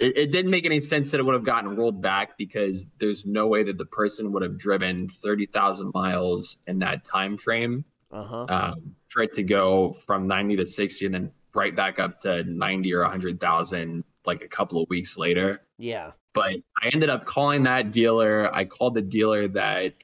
[0.00, 3.24] it, it didn't make any sense that it would have gotten rolled back because there's
[3.26, 8.24] no way that the person would have driven 30,000 miles in that time frame Uh
[8.24, 8.46] huh.
[8.48, 12.42] um, for it to go from 90 to 60 and then right back up to
[12.44, 16.12] 90 or 100,000 like a couple of weeks later yeah.
[16.32, 18.54] but I ended up calling that dealer.
[18.54, 19.94] I called the dealer that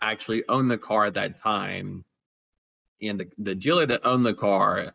[0.00, 2.04] actually owned the car at that time.
[3.02, 4.92] And the, the dealer that owned the car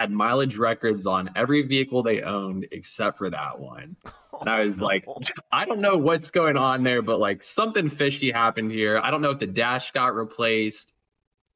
[0.00, 3.96] had mileage records on every vehicle they owned except for that one.
[4.40, 5.18] And I was like, oh,
[5.52, 9.00] I don't know what's going on there, but like something fishy happened here.
[9.02, 10.92] I don't know if the dash got replaced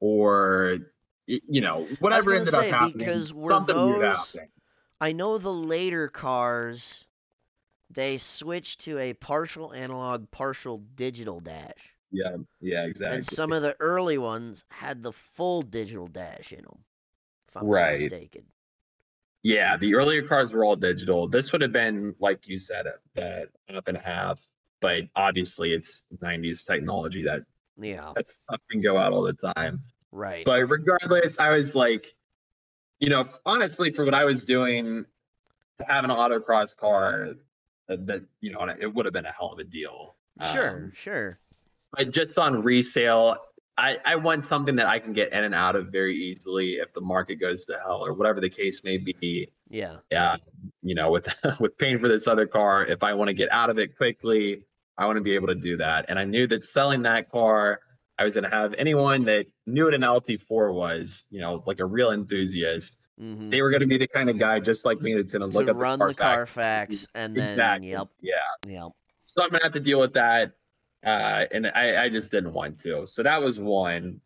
[0.01, 0.79] or,
[1.25, 2.97] you know, whatever ended say, up happening.
[2.97, 4.35] because were something those-
[4.99, 7.05] I know the later cars,
[7.89, 11.95] they switched to a partial analog, partial digital dash.
[12.11, 13.15] Yeah, yeah, exactly.
[13.15, 16.79] And some of the early ones had the full digital dash in them.
[17.55, 17.99] If I'm Right.
[17.99, 18.45] mistaken.
[19.43, 21.27] Yeah, the earlier cars were all digital.
[21.27, 24.41] This would have been, like you said, that up and a half.
[24.81, 27.43] But obviously, it's 90s technology that
[27.77, 28.11] Yeah.
[28.15, 29.81] that stuff can go out all the time.
[30.11, 30.45] Right.
[30.45, 32.15] But regardless, I was like,
[32.99, 35.05] you know, honestly, for what I was doing,
[35.77, 37.35] to have an autocross car,
[37.87, 40.15] that, that you know, it would have been a hell of a deal.
[40.51, 40.69] sure.
[40.85, 41.39] Um, sure.
[41.91, 43.37] but just on resale,
[43.77, 46.93] I, I want something that I can get in and out of very easily if
[46.93, 49.49] the market goes to hell or whatever the case may be.
[49.69, 49.97] Yeah.
[50.11, 50.35] yeah,
[50.83, 51.27] you know, with
[51.59, 54.65] with paying for this other car, if I want to get out of it quickly,
[54.97, 56.05] I want to be able to do that.
[56.09, 57.79] And I knew that selling that car,
[58.19, 61.85] I was gonna have anyone that knew what an LT4 was, you know, like a
[61.85, 62.99] real enthusiast.
[63.19, 63.49] Mhm.
[63.49, 65.71] They were gonna be the kind of guy just like me that's gonna look to
[65.71, 66.45] up run the the Carfax.
[66.51, 67.89] Carfax and then exactly.
[67.89, 68.33] yep, Yeah.
[68.67, 68.91] yep.
[69.25, 70.51] So I'm gonna have to deal with that.
[71.03, 73.05] Uh, and I, I just didn't want to.
[73.07, 74.21] So that was one.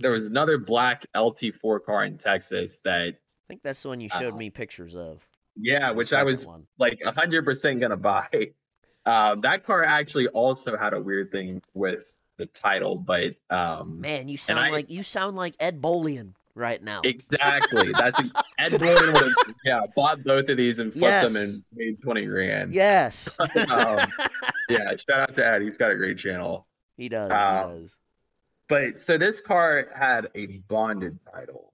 [0.00, 4.08] There was another black LT4 car in Texas that, I think that's the one you
[4.08, 5.20] showed Uh, me pictures of.
[5.56, 6.66] yeah, which I was one.
[6.78, 8.26] like 100% gonna buy.
[9.06, 14.28] Um, that car actually also had a weird thing with the title, but um, Man,
[14.28, 17.00] you sound I- like you sound like Ed Bolian right now.
[17.04, 17.92] exactly.
[17.98, 18.20] That's
[18.58, 22.26] Ed Bolian would have yeah bought both of these and flipped them and made 20
[22.26, 22.74] grand.
[22.74, 23.36] yes.
[23.56, 23.98] Um,
[24.68, 25.62] yeah, shout out to Ed.
[25.62, 26.66] He's got a great channel.
[26.96, 27.30] he does.
[27.30, 27.36] um,
[27.70, 27.96] he does.
[28.68, 31.72] But so this car had a bonded title,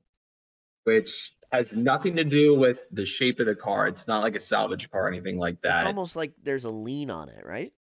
[0.84, 3.86] which has nothing to do with the shape of the car.
[3.86, 5.80] It's not like a salvage car or anything like that.
[5.80, 7.72] It's almost like there's a lean on it, right?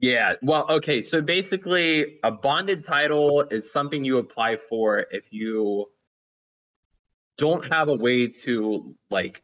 [0.00, 0.34] Yeah.
[0.42, 1.00] Well, okay.
[1.00, 5.86] So basically, a bonded title is something you apply for if you
[7.38, 9.42] don't have a way to like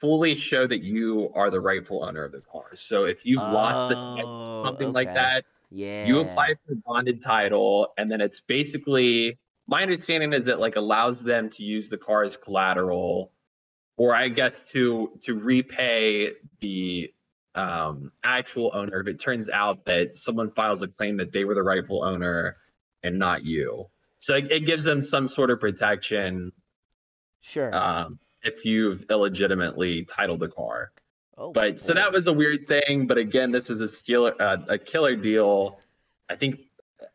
[0.00, 2.74] fully show that you are the rightful owner of the car.
[2.74, 6.06] So if you've lost the Oh, something like that, Yeah.
[6.06, 10.76] you apply for a bonded title and then it's basically my understanding is it like
[10.76, 13.32] allows them to use the car as collateral
[13.96, 17.12] or i guess to to repay the
[17.54, 21.54] um actual owner if it turns out that someone files a claim that they were
[21.54, 22.56] the rightful owner
[23.02, 23.86] and not you
[24.18, 26.52] so it, it gives them some sort of protection
[27.44, 27.74] Sure.
[27.74, 30.92] um if you've illegitimately titled the car
[31.36, 33.06] oh, but so that was a weird thing.
[33.06, 35.78] But again, this was a stealer, uh, a killer deal.
[36.28, 36.60] I think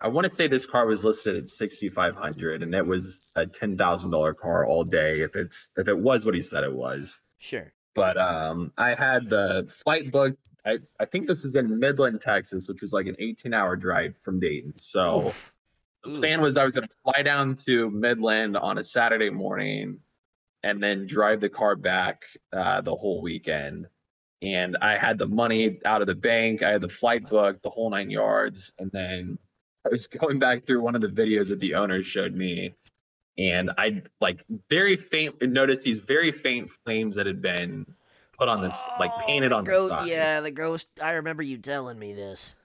[0.01, 3.21] I want to say this car was listed at sixty five hundred, and it was
[3.35, 5.21] a ten thousand dollar car all day.
[5.21, 7.19] If it's if it was what he said it was.
[7.39, 7.71] sure.
[7.95, 10.37] But um, I had the flight booked.
[10.65, 14.15] I I think this is in Midland, Texas, which was like an eighteen hour drive
[14.21, 14.77] from Dayton.
[14.77, 15.27] So.
[15.27, 15.53] Oof.
[16.01, 19.99] The plan was I was going to fly down to Midland on a Saturday morning
[20.63, 23.87] and then drive the car back uh, the whole weekend.
[24.41, 26.63] And I had the money out of the bank.
[26.63, 28.73] I had the flight booked, the whole nine yards.
[28.79, 29.37] And then
[29.85, 32.75] I was going back through one of the videos that the owner showed me.
[33.37, 37.85] And I like very faint noticed these very faint flames that had been
[38.37, 40.09] put on this, like Oh, painted the on the side.
[40.09, 40.87] Yeah, the ghost.
[41.01, 42.55] I remember you telling me this.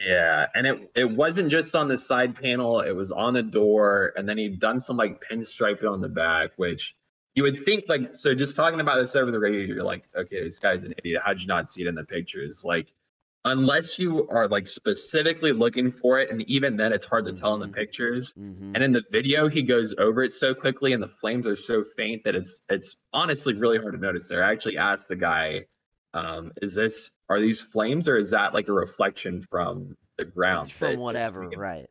[0.00, 4.12] Yeah, and it it wasn't just on the side panel, it was on the door,
[4.16, 6.94] and then he'd done some like pinstriping on the back, which
[7.36, 10.42] you would think like so just talking about this over the radio, you're like, okay,
[10.42, 11.20] this guy's an idiot.
[11.24, 12.64] How'd you not see it in the pictures?
[12.64, 12.92] Like
[13.44, 17.54] unless you are like specifically looking for it, and even then it's hard to tell
[17.54, 17.74] in the Mhm.
[17.74, 18.32] pictures.
[18.34, 21.56] hmm And in the video, he goes over it so quickly, and the flames are
[21.56, 24.28] so faint that it's it's honestly really hard to notice.
[24.28, 25.66] There, I actually asked the guy,
[26.14, 30.72] um, "Is this are these flames, or is that like a reflection from the ground?"
[30.72, 31.86] From whatever, making-" right?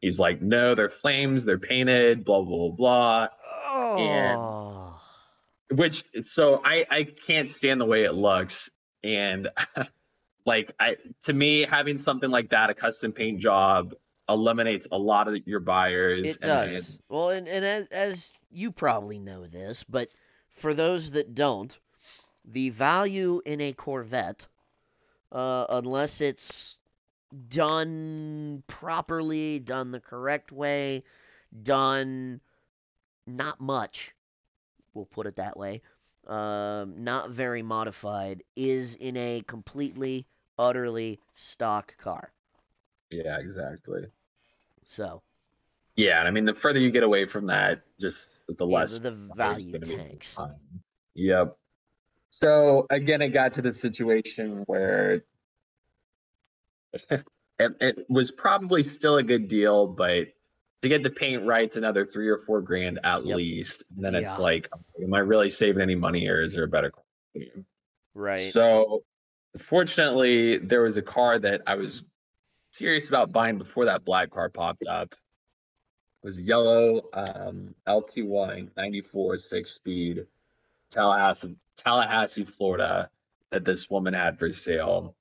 [0.00, 1.44] He's like, "No, they're flames.
[1.44, 2.24] They're painted.
[2.24, 3.28] Blah blah blah."
[3.66, 5.00] Oh.
[5.70, 8.70] Which so I I can't stand the way it looks,
[9.04, 9.48] and
[10.46, 13.94] like I to me having something like that, a custom paint job,
[14.28, 16.26] eliminates a lot of your buyers.
[16.26, 16.98] It and then- does.
[17.08, 20.08] Well, and, and as, as you probably know this, but
[20.50, 21.78] for those that don't,
[22.44, 24.46] the value in a Corvette,
[25.30, 26.79] uh, unless it's
[27.48, 31.04] done properly, done the correct way,
[31.62, 32.40] done
[33.26, 34.14] not much,
[34.94, 35.82] we'll put it that way,
[36.26, 40.26] um, not very modified, is in a completely,
[40.58, 42.32] utterly stock car.
[43.10, 44.06] Yeah, exactly.
[44.84, 45.22] So,
[45.96, 48.98] Yeah, and I mean, the further you get away from that, just the yeah, less
[48.98, 50.36] the, value tanks.
[51.14, 51.56] Yep.
[52.42, 55.24] So again, it got to the situation where
[57.10, 57.24] it,
[57.80, 60.28] it was probably still a good deal, but
[60.82, 63.36] to get the paint right, it's another three or four grand at Yep.
[63.36, 63.84] least.
[63.94, 64.68] And then it's like,
[65.02, 66.90] am I really saving any money, or is there a better?
[66.90, 67.04] car?
[68.14, 68.40] Right.
[68.40, 69.02] So,
[69.58, 72.02] fortunately, there was a car that I was
[72.72, 75.12] serious about buying before that black car popped up.
[75.12, 80.26] It was a yellow um, LT1 94 six speed
[80.90, 83.10] Tallahassee, Tallahassee, Florida,
[83.50, 85.14] that this woman had for sale.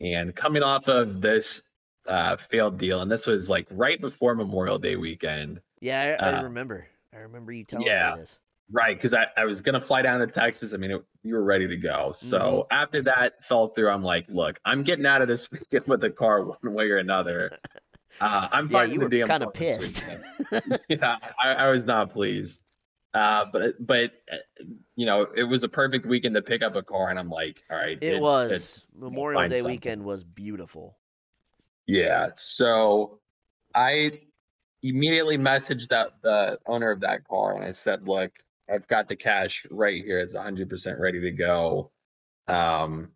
[0.00, 1.62] And coming off of this
[2.06, 5.60] uh, failed deal, and this was like right before Memorial Day weekend.
[5.80, 6.86] yeah, I, I uh, remember.
[7.14, 8.14] I remember you telling yeah.
[8.14, 8.38] me this.
[8.70, 10.74] Right, because I, I was gonna fly down to Texas.
[10.74, 12.10] I mean, it, you were ready to go.
[12.12, 16.00] So after that fell through, I'm like, look, I'm getting out of this weekend with
[16.00, 17.50] the car one way or another.
[18.18, 20.02] Uh, I'm Yeah, you were kind of pissed.
[20.88, 22.60] yeah, I, I was not pleased.
[23.16, 24.12] Uh, but but
[24.94, 27.62] you know, it was a perfect weekend to pick up a car, and I'm like,
[27.70, 28.50] all right, It it's, was.
[28.50, 29.72] It's, Memorial Day something.
[29.72, 30.98] weekend was beautiful.
[31.86, 32.28] yeah.
[32.36, 33.20] So
[33.74, 34.20] I
[34.82, 38.32] immediately messaged that the owner of that car and I said, "Look,
[38.70, 40.18] I've got the cash right here.
[40.18, 41.90] It's 100% ready to go.
[42.48, 43.12] Um,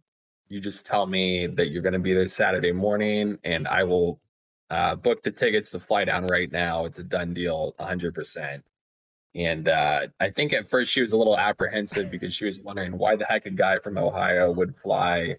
[0.48, 4.18] you just tell me that you're going to be there Saturday morning, and I will
[4.70, 6.86] uh, book the tickets to fly down right now.
[6.86, 8.62] It's a done deal, 100%."
[9.34, 12.98] And uh, I think at first she was a little apprehensive because she was wondering
[12.98, 15.36] why the heck a guy from Ohio would fly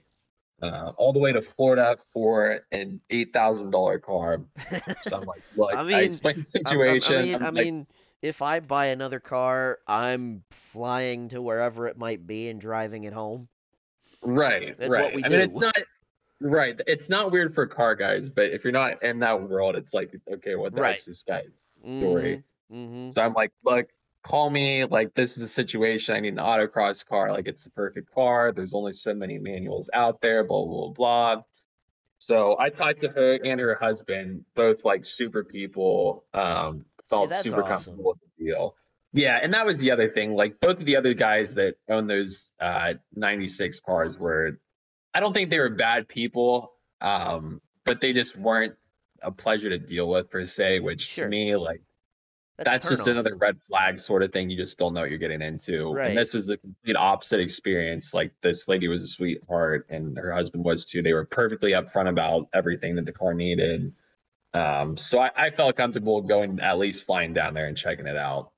[0.62, 4.46] uh, all the way to Florida for an eight thousand dollar car.
[5.02, 7.16] So I'm like, look, I I, mean, explained the situation.
[7.16, 7.88] I mean, I'm I like, mean,
[8.22, 13.14] if I buy another car, I'm flying to wherever it might be and driving it
[13.14, 13.50] home.
[14.24, 15.16] right, That's what right.
[15.16, 15.78] we I mean, it's not
[16.40, 16.80] right.
[16.88, 20.14] It's not weird for car guys, but if you're not in that world, it's like,
[20.36, 20.92] okay, what the Right.
[20.92, 21.64] heck's this guy's
[21.98, 22.38] story?
[22.38, 22.42] Mm-hmm.
[23.10, 23.88] So I'm like, look,
[24.24, 24.86] call me.
[24.86, 26.16] Like, this is a situation.
[26.16, 27.32] I need an autocross car.
[27.32, 28.52] Like, it's the perfect car.
[28.52, 31.44] There's only so many manuals out there, blah, blah, blah.
[32.18, 36.24] So I talked to her and her husband, both like super people.
[36.34, 37.74] Um, felt that's super awesome.
[37.74, 38.76] comfortable with the deal.
[39.12, 40.36] Yeah, and that was the other thing.
[40.36, 44.60] Like both of the other guys that owned those uh 96 cars were
[45.14, 46.74] I don't think they were bad people.
[47.02, 48.76] Um, but they just weren't
[49.24, 51.26] a pleasure to deal with per se, which Sure.
[51.26, 51.82] to me, like
[52.64, 54.50] That's, that's just another red flag sort of thing.
[54.50, 55.92] You just don't know what you're getting into.
[55.94, 56.10] Right.
[56.10, 58.14] And this was a complete opposite experience.
[58.14, 61.02] Like this lady was a sweetheart and her husband was too.
[61.02, 63.94] They were perfectly upfront about everything that the car needed.
[64.54, 68.18] Um, so I, I felt comfortable going at least flying down there and checking it
[68.18, 68.52] out.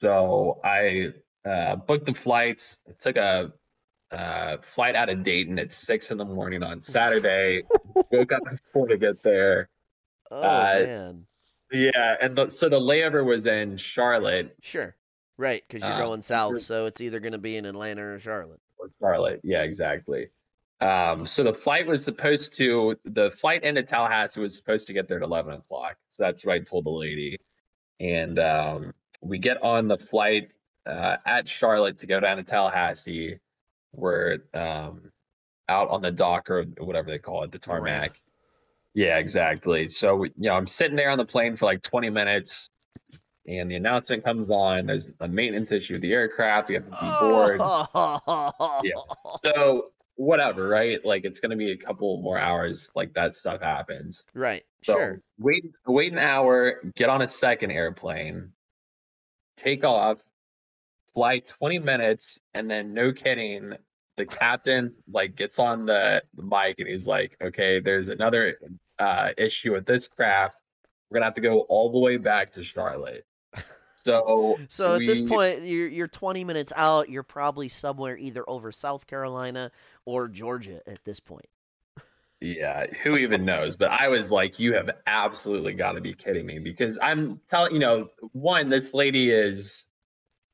[0.00, 1.12] So I
[1.44, 3.52] uh, booked the flights, took a
[4.10, 7.62] uh, flight out of Dayton at six in the morning on Saturday.
[8.10, 9.68] woke up before to get there.
[10.30, 11.26] Oh uh, man,
[11.70, 14.96] Yeah, and the, so the layover was in Charlotte, sure,
[15.36, 15.62] right?
[15.68, 18.60] Because you're uh, going south, so it's either going to be in Atlanta or Charlotte.
[18.78, 19.40] or Charlotte.
[19.44, 20.28] Yeah, exactly.
[20.80, 25.08] Um, so the flight was supposed to the flight into Tallahassee was supposed to get
[25.08, 25.96] there at eleven o'clock.
[26.10, 27.38] So that's what I told the lady.
[28.00, 30.50] And um, we get on the flight
[30.86, 33.40] uh, at Charlotte to go down to Tallahassee.
[33.92, 35.10] We're um,
[35.68, 38.20] out on the dock or whatever they call it, the tarmac.
[38.94, 39.88] Yeah, exactly.
[39.88, 42.68] So we, you know, I'm sitting there on the plane for like 20 minutes,
[43.46, 44.86] and the announcement comes on.
[44.86, 46.68] There's a maintenance issue with the aircraft.
[46.68, 47.58] We have to deboard.
[48.84, 48.92] Yeah.
[49.42, 50.98] So whatever, right?
[51.04, 52.90] Like it's gonna be a couple more hours.
[52.96, 54.24] Like that stuff happens.
[54.34, 54.64] Right.
[54.82, 55.20] So Sure.
[55.38, 56.80] wait, wait an hour.
[56.96, 58.52] Get on a second airplane.
[59.56, 60.20] Take off.
[61.14, 63.74] Fly 20 minutes, and then no kidding,
[64.18, 68.56] the captain like gets on the, the mic and he's like, "Okay, there's another
[68.98, 70.60] uh, issue with this craft.
[71.08, 73.24] We're gonna have to go all the way back to Charlotte."
[73.96, 77.08] So So at this point, you're you're 20 minutes out.
[77.08, 79.70] You're probably somewhere either over South Carolina
[80.04, 81.46] or Georgia at this point.
[82.40, 83.76] Yeah, who even knows?
[83.76, 87.72] But I was like, you have absolutely got to be kidding me because I'm telling
[87.72, 89.87] you know, one, this lady is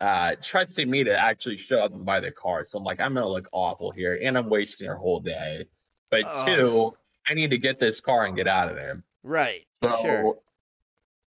[0.04, 2.62] uh trusting me to actually show up and buy the car.
[2.64, 5.64] So I'm like, I'm gonna look awful here and I'm wasting her whole day.
[6.10, 6.46] But Ugh.
[6.46, 6.92] two,
[7.26, 9.02] I need to get this car and get out of there.
[9.22, 9.66] Right.
[9.82, 10.38] So Sure.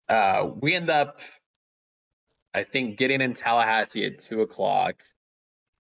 [0.09, 1.21] uh we end up
[2.53, 4.97] I think getting in Tallahassee at two o'clock.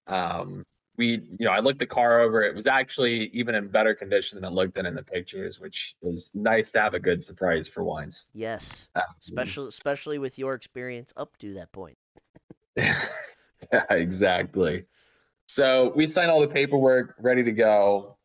[0.06, 0.64] Um
[0.96, 2.42] we you know, I looked the car over.
[2.44, 5.96] It was actually even in better condition than it looked in in the pictures, which
[6.02, 8.28] is nice to have a good surprise for once.
[8.32, 8.86] Yes.
[8.94, 11.98] Um, Especially especially with your experience up to that point.
[12.76, 14.84] yeah, exactly.
[15.46, 18.16] So we sign all the paperwork, ready to go.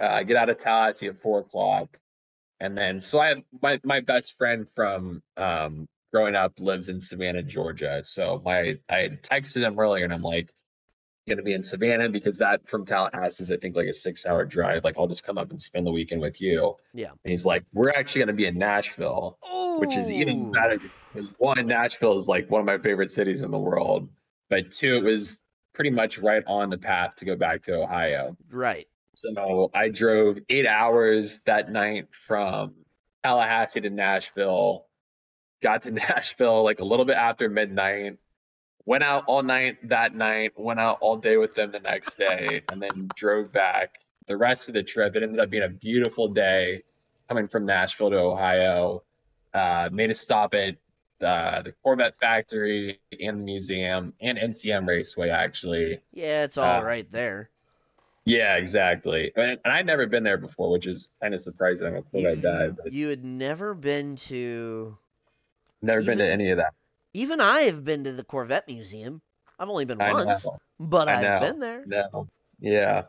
[0.00, 1.98] Uh, I get out of Tallahassee at four o'clock,
[2.60, 7.00] and then so I have my my best friend from um, growing up lives in
[7.00, 8.02] Savannah, Georgia.
[8.02, 10.52] So my I had texted him earlier, and I'm like,
[11.28, 14.26] going to be in Savannah because that from Tallahassee is I think like a six
[14.26, 14.84] hour drive.
[14.84, 16.76] Like I'll just come up and spend the weekend with you.
[16.94, 17.10] Yeah.
[17.10, 19.38] And he's like, we're actually going to be in Nashville
[19.78, 20.78] which is even better
[21.12, 24.08] because one, Nashville is like one of my favorite cities in the world,
[24.48, 25.38] but two, it was
[25.74, 28.36] pretty much right on the path to go back to Ohio.
[28.50, 28.86] Right.
[29.14, 32.74] So I drove eight hours that night from
[33.24, 34.86] Tallahassee to Nashville,
[35.62, 38.18] got to Nashville like a little bit after midnight,
[38.84, 42.62] went out all night that night, went out all day with them the next day,
[42.70, 43.96] and then drove back.
[44.26, 46.82] The rest of the trip, it ended up being a beautiful day
[47.28, 49.02] coming from Nashville to Ohio.
[49.52, 50.76] Uh, made a stop at
[51.22, 56.00] uh, the Corvette factory and the museum and NCM Raceway, actually.
[56.12, 57.50] Yeah, it's all Uh, right there.
[58.24, 59.32] Yeah, exactly.
[59.36, 61.86] And, and I'd never been there before, which is kind of surprising.
[61.88, 64.96] I'm a Corvette guy, but you had never been to
[65.82, 66.74] never been to any of that.
[67.14, 69.20] even I have been to the Corvette Museum.
[69.58, 70.58] I've only been I once, know.
[70.78, 71.40] but I I've know.
[71.40, 71.84] been there.
[71.86, 72.28] No.
[72.60, 73.04] Yeah.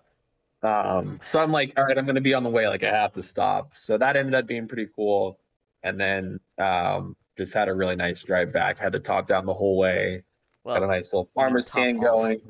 [0.64, 2.68] Um, so I'm like, all right, I'm gonna be on the way.
[2.68, 3.76] Like I have to stop.
[3.76, 5.40] So that ended up being pretty cool.
[5.84, 8.78] and then um, just had a really nice drive back.
[8.78, 10.24] Had the top down the whole way.
[10.64, 11.76] Well, Got a nice little farmer's off.
[11.76, 12.42] going.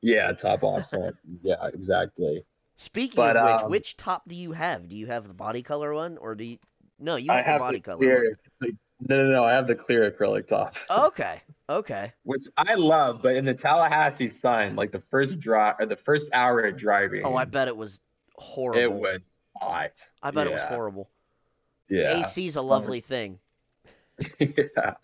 [0.00, 0.84] Yeah, top off.
[0.84, 1.10] So
[1.42, 2.44] yeah, exactly.
[2.76, 4.88] speaking but, of which, um, which top do you have?
[4.88, 6.58] Do you have the body color one, or do you?
[6.98, 7.96] No, you I have, the body the color.
[7.98, 8.38] clear.
[8.60, 8.76] the-
[9.08, 9.44] no, no, no.
[9.44, 12.12] I have the clear acrylic top, Okay, okay.
[12.22, 13.20] which I love.
[13.20, 17.22] But in the Tallahassee sun, like the first drive or the first hour of driving,
[17.24, 18.00] Oh, I bet it was
[18.36, 18.80] horrible.
[18.80, 20.00] it was hot.
[20.22, 21.10] I bet it was horrible.
[21.88, 22.20] Yeah.
[22.20, 23.40] AC's a lovely thing.
[24.38, 24.94] yeah.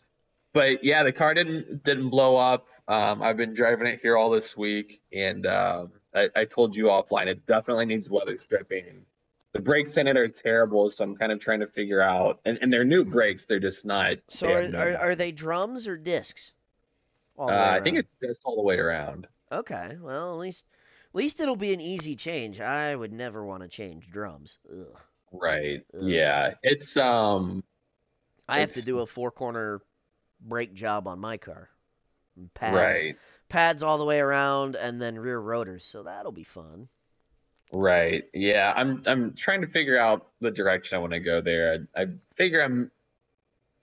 [0.52, 2.66] But yeah, the car didn't didn't blow up.
[2.88, 6.84] Um, I've been driving it here all this week, and um, I, I told you
[6.84, 9.04] offline it definitely needs weather stripping.
[9.52, 12.40] The brakes in it are terrible, so I'm kind of trying to figure out.
[12.44, 14.16] And, and they're new brakes; they're just not.
[14.28, 16.52] So are, are, are they drums or discs?
[17.38, 19.28] Uh, I think it's just all the way around.
[19.52, 20.64] Okay, well at least
[21.10, 22.60] at least it'll be an easy change.
[22.60, 24.58] I would never want to change drums.
[24.70, 24.98] Ugh.
[25.32, 25.84] Right.
[25.94, 26.02] Ugh.
[26.02, 26.54] Yeah.
[26.62, 27.62] It's um.
[28.48, 29.80] I have to do a four corner
[30.40, 31.68] brake job on my car.
[32.36, 33.16] And Pads, Right.
[33.48, 35.84] pads all the way around, and then rear rotors.
[35.84, 36.88] So that'll be fun.
[37.72, 38.24] Right.
[38.32, 38.72] Yeah.
[38.76, 41.86] I'm I'm trying to figure out the direction I want to go there.
[41.94, 42.90] I, I figure I'm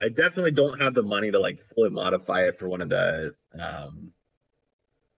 [0.02, 3.34] I definitely don't have the money to like fully modify it for one of the
[3.58, 4.12] um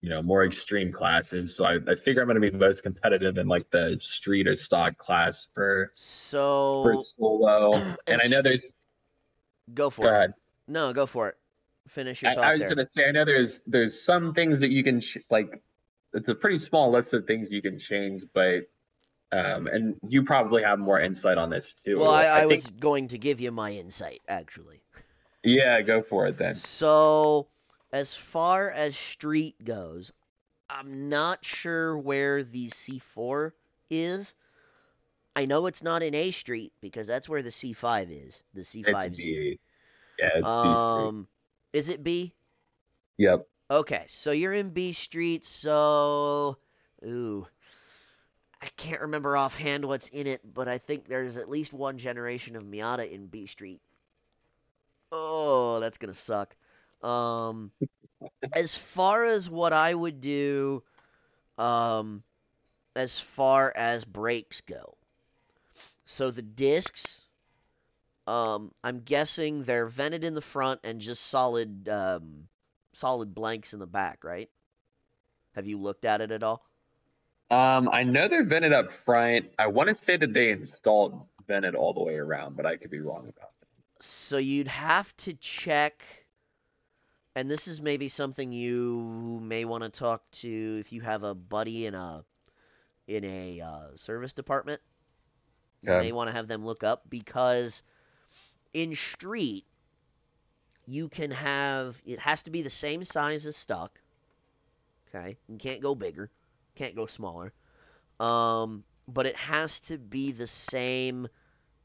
[0.01, 1.55] you know more extreme classes.
[1.55, 4.97] So I, I figure I'm gonna be most competitive in like the street or stock
[4.97, 7.73] class for So for solo.
[8.07, 8.75] And I know there's
[9.73, 10.13] go for go it.
[10.13, 10.33] ahead.
[10.67, 11.35] No, go for it.
[11.87, 12.69] Finish your I, thought I was there.
[12.69, 15.61] gonna say I know there's there's some things that you can ch- like
[16.13, 18.69] it's a pretty small list of things you can change, but
[19.31, 21.97] um and you probably have more insight on this too.
[21.97, 24.81] Well, I, I, think, was going to give you my insight actually.
[25.43, 26.53] yeah, go for it then.
[26.53, 27.47] So,
[27.91, 30.11] as far as street goes,
[30.69, 33.51] I'm not sure where the C4
[33.89, 34.35] is.
[35.39, 38.43] I know it's not in A Street because that's where the C5 is.
[38.53, 39.57] The C5 B.
[40.19, 41.07] Yeah, it's B Street.
[41.07, 41.27] Um,
[41.71, 42.33] is it B?
[43.19, 43.47] Yep.
[43.71, 46.57] Okay, so you're in B Street, so
[47.05, 47.47] ooh.
[48.61, 52.57] I can't remember offhand what's in it, but I think there's at least one generation
[52.57, 53.81] of Miata in B Street.
[55.09, 56.53] Oh, that's gonna suck.
[57.01, 57.71] Um
[58.53, 60.83] as far as what I would do,
[61.57, 62.23] um
[62.93, 64.97] as far as brakes go.
[66.09, 67.21] So the discs,
[68.25, 72.47] um, I'm guessing they're vented in the front and just solid um
[72.93, 74.49] solid blanks in the back, right?
[75.53, 76.65] Have you looked at it at all?
[77.51, 79.51] Um, I know they're vented up front.
[79.59, 82.89] I want to say that they installed vented all the way around, but I could
[82.89, 84.03] be wrong about that.
[84.03, 86.03] So you'd have to check,
[87.35, 91.35] and this is maybe something you may want to talk to if you have a
[91.35, 92.25] buddy in a
[93.07, 94.81] in a uh, service department.
[95.81, 97.83] You may want to have them look up because
[98.73, 99.65] in street
[100.85, 103.99] you can have it has to be the same size as stock.
[105.07, 106.29] Okay, you can't go bigger,
[106.75, 107.53] can't go smaller.
[108.19, 111.27] Um, but it has to be the same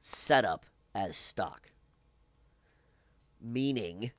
[0.01, 1.71] setup as stock.
[3.41, 4.11] Meaning,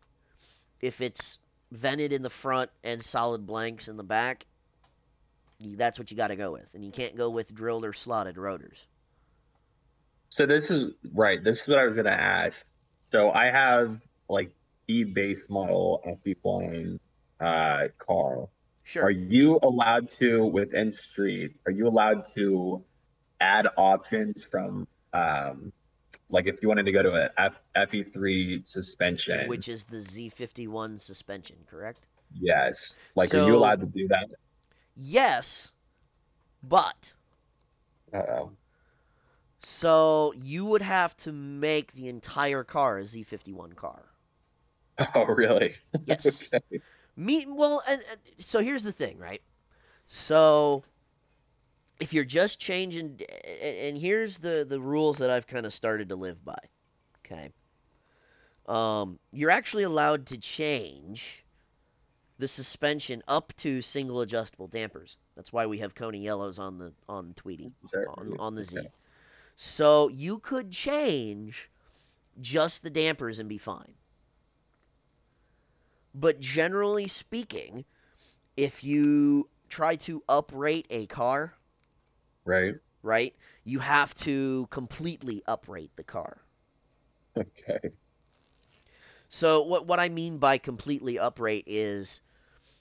[0.81, 1.39] if it's
[1.71, 4.45] vented in the front and solid blanks in the back,
[5.59, 8.37] that's what you got to go with, and you can't go with drilled or slotted
[8.37, 8.85] rotors.
[10.35, 11.41] So this is right.
[11.41, 12.67] This is what I was gonna ask.
[13.13, 14.51] So I have like
[14.85, 16.99] E base model FE line
[17.39, 18.49] uh car.
[18.83, 19.03] Sure.
[19.05, 21.55] Are you allowed to within street?
[21.65, 22.83] Are you allowed to
[23.39, 25.71] add options from um
[26.29, 29.47] like if you wanted to go to a F, FE3 suspension?
[29.47, 32.07] which is the Z51 suspension, correct?
[32.37, 32.97] yes.
[33.15, 34.27] Like are you allowed to do that?
[34.97, 35.71] Yes,
[36.61, 37.13] but
[38.13, 38.51] Uh-oh.
[39.67, 44.03] So you would have to make the entire car a Z51 car.
[45.13, 45.75] Oh really?
[46.05, 46.47] Yes.
[46.53, 46.81] okay.
[47.17, 49.41] Me well, and, and so here's the thing, right?
[50.07, 50.85] So
[51.99, 53.19] if you're just changing,
[53.61, 56.59] and, and here's the the rules that I've kind of started to live by.
[57.25, 57.49] Okay.
[58.67, 61.43] Um, you're actually allowed to change
[62.37, 65.17] the suspension up to single adjustable dampers.
[65.35, 67.73] That's why we have Koni yellows on the on Tweety
[68.17, 68.77] on, on the Z.
[68.77, 68.87] Okay.
[69.55, 71.69] So you could change
[72.39, 73.95] just the dampers and be fine.
[76.15, 77.85] But generally speaking,
[78.57, 81.55] if you try to uprate a car,
[82.45, 82.75] Right.
[83.03, 83.33] right,
[83.63, 86.41] you have to completely uprate the car.
[87.37, 87.91] Okay.
[89.29, 92.21] So what what I mean by completely uprate is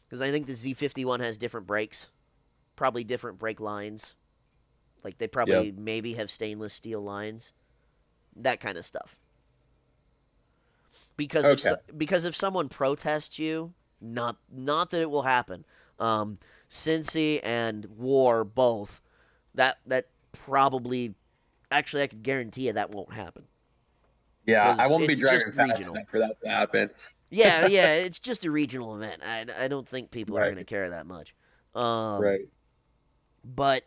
[0.06, 2.10] because I think the Z51 has different brakes,
[2.76, 4.14] probably different brake lines.
[5.04, 7.52] Like they probably maybe have stainless steel lines,
[8.36, 9.16] that kind of stuff.
[11.16, 11.70] because if, Okay.
[11.70, 15.64] so- because if someone protests you, not not that it will happen.
[15.98, 16.38] Um,
[16.70, 19.00] Cincy and War both.
[19.54, 21.14] That that probably,
[21.70, 23.44] actually, I could guarantee you that won't happen.
[24.46, 25.94] Yeah, I won't be driving fast regional.
[25.94, 26.90] enough for that to happen.
[27.30, 29.22] Yeah, yeah, it's just a regional event.
[29.24, 31.34] I, I don't think people are going to care that much.
[31.74, 32.48] Um, right.
[33.44, 33.84] But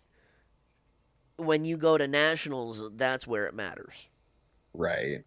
[1.37, 4.07] when you go to nationals, that's where it matters.
[4.73, 5.25] Right.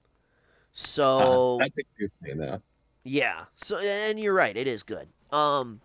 [0.73, 2.63] So Uh, that's a good thing though.
[3.05, 5.09] yeah, so and you're right, it is good.
[5.31, 5.81] Um,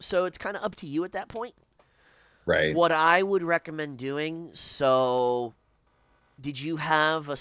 [0.00, 1.54] so it's kind of up to you at that point.
[2.46, 2.78] Right.
[2.78, 4.54] What I would recommend doing.
[4.54, 5.54] So,
[6.40, 7.36] did you have a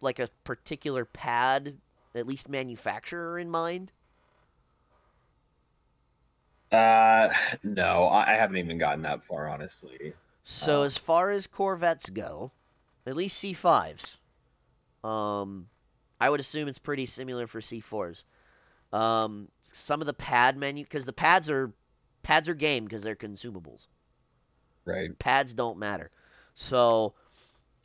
[0.00, 1.80] like a particular pad,
[2.14, 3.92] at least manufacturer in mind?
[6.70, 7.32] Uh,
[7.62, 10.14] no, I haven't even gotten that far, honestly.
[10.44, 10.84] So Oh.
[10.84, 12.52] as far as Corvettes go,
[13.06, 14.16] at least C5s.
[15.04, 15.68] Um,
[16.20, 18.24] I would assume it's pretty similar for C4s.
[18.92, 21.72] Um, some of the pad menu because the pads are
[22.22, 23.88] pads are game because they're consumables.
[24.84, 25.12] Right.
[25.18, 26.10] Pads don't matter.
[26.54, 27.14] So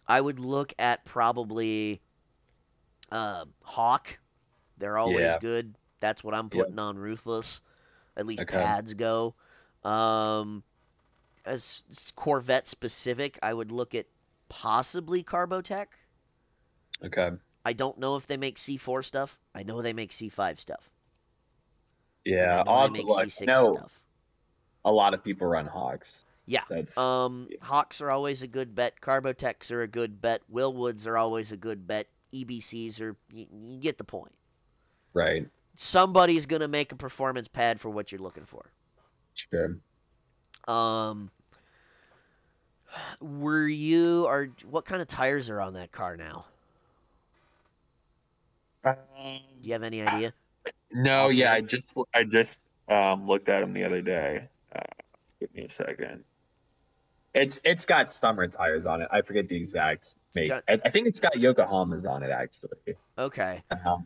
[0.08, 2.02] I would look at probably
[3.12, 4.20] uh, Hawk.
[4.78, 5.38] They're always Yeah.
[5.38, 5.76] good.
[6.00, 6.68] That's what I'm Yep.
[6.68, 7.62] putting on Ruthless.
[8.18, 8.48] At least Okay.
[8.48, 9.36] pads go.
[9.84, 10.64] Um,
[11.50, 11.84] as
[12.16, 14.06] Corvette specific, I would look at
[14.50, 15.88] possibly Carbotech.
[17.04, 17.32] Okay.
[17.66, 19.38] I don't know if they make C4 stuff.
[19.54, 20.90] I know they make C5 stuff.
[22.26, 23.24] Yeah, I know I'll they have to make look.
[23.28, 24.02] C6 No, stuff.
[24.86, 26.24] a lot of people run Hawks.
[26.46, 26.64] Yeah.
[26.70, 29.00] That's Um, Hawks are always a good bet.
[29.02, 30.42] Carbotechs are a good bet.
[30.52, 32.08] Wilwoods are always a good bet.
[32.34, 33.16] EBCs are.
[33.32, 34.34] You, you get the point.
[35.14, 35.48] right.
[35.76, 38.66] Somebody's gonna make a performance pad for what you're looking for.
[39.34, 39.78] Sure.
[40.68, 41.32] Um,
[43.22, 46.46] were you or what kind of tires are on that car now?
[48.84, 48.94] Do
[49.62, 50.34] you have any idea?
[50.92, 54.48] No, yeah, I just I just um looked at him the other day.
[54.76, 54.80] Uh,
[55.40, 56.24] give me a second.
[57.34, 59.08] It's it's got summer tires on it.
[59.12, 60.50] I forget the exact make.
[60.50, 62.96] got- I, I think it's got Yokohama's on it actually.
[63.18, 63.62] Okay.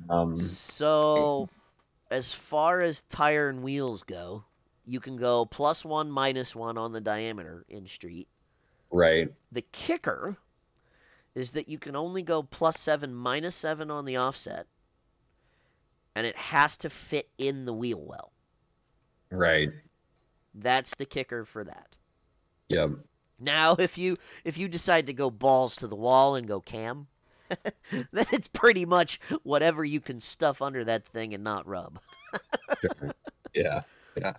[0.10, 1.48] Um, So,
[2.10, 4.44] as far as tire and wheels go,
[4.86, 8.28] you can go plus one, minus one on the diameter in street.
[8.94, 9.30] Right.
[9.52, 10.38] The kicker
[11.36, 14.68] is that you can only go plus seven, minus seven on the offset,
[16.16, 18.32] and it has to fit in the wheel well.
[19.32, 19.72] Right.
[20.54, 21.98] That's the kicker for that.
[22.70, 22.92] Yep.
[23.40, 27.08] Now, if you if you decide to go balls to the wall and go cam,
[27.92, 32.00] then it's pretty much whatever you can stuff under that thing and not rub.
[32.82, 33.14] Sure.
[33.54, 33.84] yeah.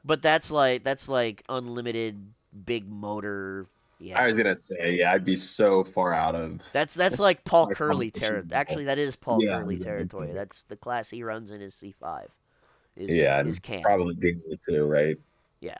[0.04, 2.20] But that's like that's like unlimited
[2.66, 3.66] big motor.
[4.04, 4.20] Yeah.
[4.20, 6.60] I was gonna say, yeah, I'd be so far out of.
[6.74, 8.52] That's that's like Paul Curley territory.
[8.52, 9.94] Actually, that is Paul Yeah, Curley exactly.
[9.94, 10.30] territory.
[10.34, 12.28] That's the class he runs in his C5.
[12.96, 13.82] Is, Yeah, is cam.
[13.82, 15.16] Probably Dingley too, right?
[15.60, 15.78] Yeah.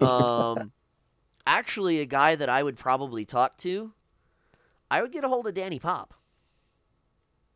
[0.00, 0.70] Um,
[1.46, 3.92] actually, a guy that I would probably talk to,
[4.88, 6.14] I would get a hold of Danny Pop.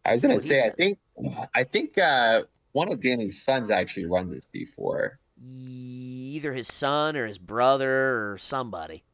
[0.04, 0.98] I was gonna say, I think,
[1.54, 2.42] I think uh,
[2.72, 5.18] one of Danny's sons actually runs this before.
[5.40, 9.04] Either his son or his brother or somebody.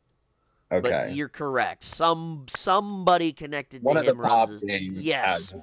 [0.73, 0.91] Okay.
[0.91, 1.85] But you're correct.
[1.85, 5.01] Some somebody connected one to him runs his.
[5.05, 5.55] Yes.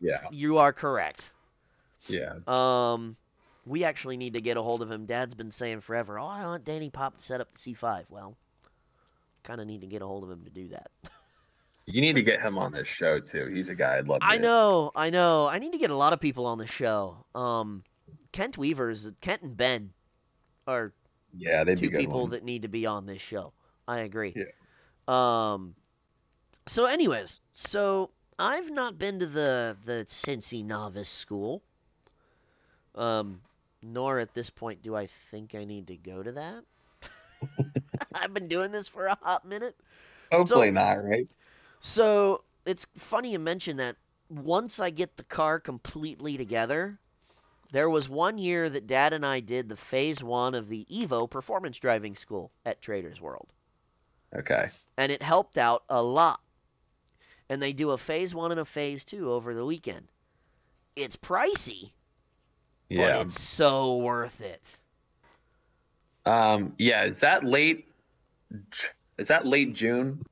[0.00, 0.20] Yeah.
[0.30, 1.30] you are correct.
[2.08, 2.34] Yeah.
[2.46, 3.16] Um,
[3.66, 5.06] we actually need to get a hold of him.
[5.06, 8.36] Dad's been saying forever, "Oh, I want Danny Pop to set up the C5." Well,
[9.42, 10.90] kind of need to get a hold of him to do that.
[11.84, 13.46] You need to get him on this show too.
[13.52, 14.18] He's a guy I'd love.
[14.22, 15.46] I know, I know.
[15.46, 17.24] I need to get a lot of people on the show.
[17.34, 17.84] Um,
[18.32, 19.92] Kent Weaver's Kent and Ben
[20.66, 20.92] are
[21.36, 22.32] Yeah, they'd two be good people ones.
[22.32, 23.52] that need to be on this show.
[23.88, 24.36] I agree.
[24.36, 24.44] Yeah.
[25.08, 25.74] Um.
[26.66, 31.62] So, anyways, so I've not been to the the Cincy novice school.
[32.94, 33.42] Um,
[33.82, 36.64] nor at this point do I think I need to go to that.
[38.14, 39.76] I've been doing this for a hot minute.
[40.32, 41.28] Hopefully so- not, right?
[41.80, 43.96] So it's funny you mention that.
[44.28, 46.98] Once I get the car completely together,
[47.70, 51.30] there was one year that Dad and I did the phase one of the Evo
[51.30, 53.52] Performance Driving School at Traders World,
[54.36, 54.68] Okay.
[54.98, 56.40] and it helped out a lot.
[57.48, 60.08] And they do a phase one and a phase two over the weekend.
[60.96, 61.92] It's pricey,
[62.90, 64.76] but it's so worth it.
[66.24, 66.74] Um.
[66.78, 67.04] Yeah.
[67.04, 67.86] Is that late?
[69.18, 70.24] Is that late June?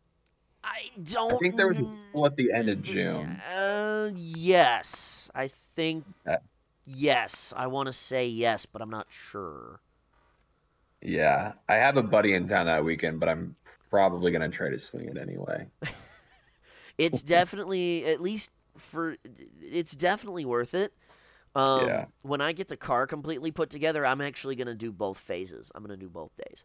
[0.64, 1.34] I don't.
[1.34, 3.40] I think there was a school at the end of June.
[3.55, 6.05] Uh, yes, I think.
[6.26, 6.36] Uh,
[6.86, 9.78] yes, I want to say yes, but I'm not sure.
[11.02, 11.52] Yeah.
[11.68, 13.55] I have a buddy in town that weekend, but I'm
[13.95, 15.68] probably gonna try to swing it anyway.
[16.99, 19.16] It's definitely at least for
[19.61, 20.92] it's definitely worth it.
[21.55, 22.07] Um, Yeah.
[22.22, 25.70] When I get the car completely put together, I'm actually going to do both phases.
[25.74, 26.64] I'm going to do both days.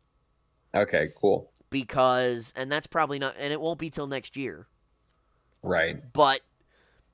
[0.73, 1.51] Okay, cool.
[1.71, 4.67] Because, and that's probably not, and it won't be till next year.
[5.63, 6.01] Right.
[6.13, 6.41] But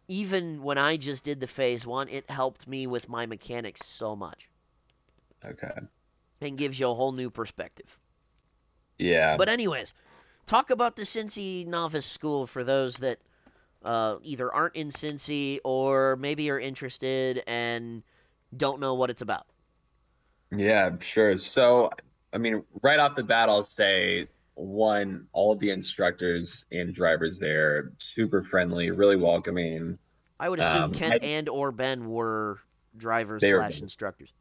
[0.08, 4.16] even when I just did the phase one, it helped me with my mechanics so
[4.16, 4.50] much
[5.46, 5.88] Okay.
[6.42, 8.00] and gives you a whole new perspective.
[8.98, 9.38] Yeah.
[9.38, 9.94] But anyways,
[10.46, 13.20] talk about the Cincy Novice School for those that
[13.84, 18.04] uh, either aren't in Cincy or maybe are interested and
[18.56, 19.46] don't know what it's about.
[20.56, 21.38] Yeah, sure.
[21.38, 21.90] So,
[22.34, 27.40] I mean, right off the bat, I'll say one, all of the instructors and drivers
[27.40, 29.98] there, super friendly, really welcoming.
[30.40, 32.60] I would assume Um, Kent I- and or Ben were
[32.98, 34.32] drivers They were slash instructors.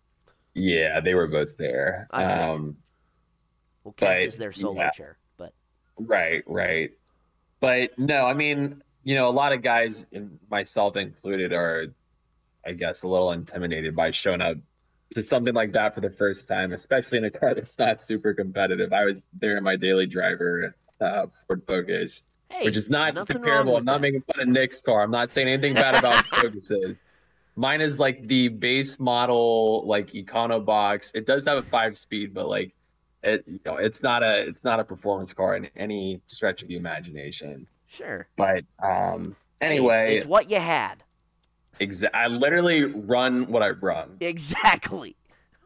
[0.55, 2.07] Yeah, they were both there.
[2.13, 2.77] Um,
[3.85, 4.91] Well, Kent But, is their solo yeah.
[4.91, 5.53] chair, but
[5.99, 6.91] right, right.
[7.61, 10.07] But no, I mean, you know, a lot of guys,
[10.51, 11.87] myself included, are,
[12.67, 14.57] I guess, a little intimidated by showing up
[15.13, 18.35] to something like that for the first time, especially in a car that's not super
[18.35, 18.93] competitive.
[18.93, 22.23] I was there in my daily driver, uh, Ford Focus.
[22.51, 23.77] hey, which is not comparable.
[23.77, 24.01] I'm not that.
[24.01, 25.03] making fun of Nick's car.
[25.03, 27.03] I'm not saying anything bad about Focuses.
[27.57, 31.13] Mine is like the base model, like Econo box.
[31.15, 32.75] It does have a five speed, but like
[33.25, 36.69] it, you know, it's not a it's not a performance car in any stretch of
[36.69, 37.67] the imagination.
[37.89, 38.27] Sure.
[38.37, 41.03] But um, Hey, it's- anyway, it's, what you had.
[41.81, 42.21] Exactly.
[42.21, 45.17] I literally run what I run Exactly.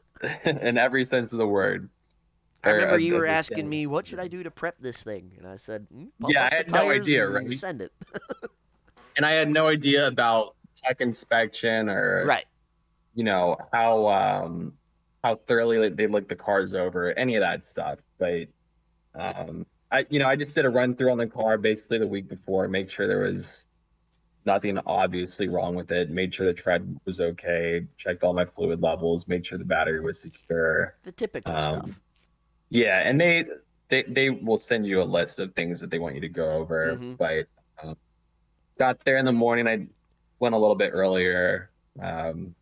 [0.44, 1.90] in every sense of the word.
[2.64, 5.32] I remember uh, you were asking me, what should I do to prep this thing?
[5.38, 7.48] And I said, "Mm, Yeah, I had no idea, right?
[7.52, 7.92] Send it.
[9.16, 12.46] and I had no idea about tech inspection or right.
[13.14, 14.77] you know how um
[15.22, 18.48] how thoroughly they look the cars over any of that stuff but
[19.14, 22.06] um i you know i just did a run through on the car basically the
[22.06, 23.66] week before make sure there was
[24.46, 28.80] nothing obviously wrong with it made sure the tread was okay checked all my fluid
[28.80, 32.00] levels made sure the battery was secure The typical Um, stuff.
[32.70, 33.44] yeah and they
[33.88, 36.44] they, they will send you a list of things that they want you to go
[36.50, 37.16] over Mhm.
[37.18, 37.46] but
[37.82, 37.96] um,
[38.78, 39.86] got there in the morning i
[40.38, 42.54] went a little bit earlier um,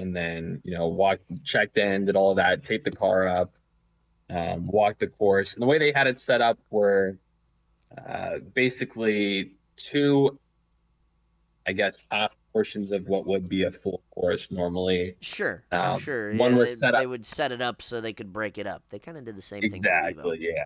[0.00, 3.52] and then you know walked checked in did all that taped the car up
[4.30, 7.18] um, walked the course and the way they had it set up were
[7.96, 10.38] uh, basically two
[11.66, 15.62] i guess half portions of what would be a full course normally Sure.
[15.70, 16.34] um, sure.
[16.34, 18.66] one yeah, was they, set they would set it up so they could break it
[18.66, 18.82] up.
[18.90, 19.70] They kind of did the same thing.
[19.70, 20.38] Exactly.
[20.40, 20.64] Yeah.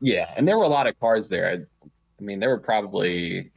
[0.00, 0.32] Yeah.
[0.36, 1.50] And there were a lot of cars there.
[1.50, 1.54] I,
[1.84, 3.50] I mean, there were probably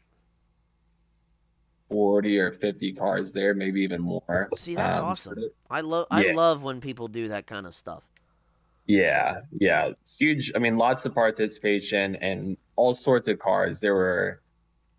[1.96, 4.50] 40 or 50 cars there, maybe even more.
[4.56, 5.36] See, that's Um, awesome.
[5.36, 6.34] that- I love I Yeah.
[6.36, 8.04] love when people do that kind of stuff.
[8.88, 9.42] yeah.
[9.52, 9.92] Yeah.
[10.18, 10.52] Huge.
[10.56, 13.80] I mean, lots of participation and all sorts of cars.
[13.80, 14.42] There were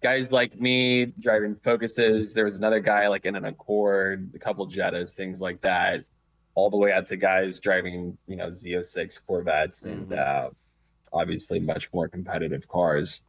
[0.03, 2.32] guys like me driving Focuses.
[2.32, 6.05] There was another guy like in an Accord, a couple Jettas, things like that.
[6.55, 10.18] All the way out to guys driving, you know, Z06 Corvettes and Mhm.
[10.18, 10.51] uh,
[11.12, 13.20] obviously much more competitive cars.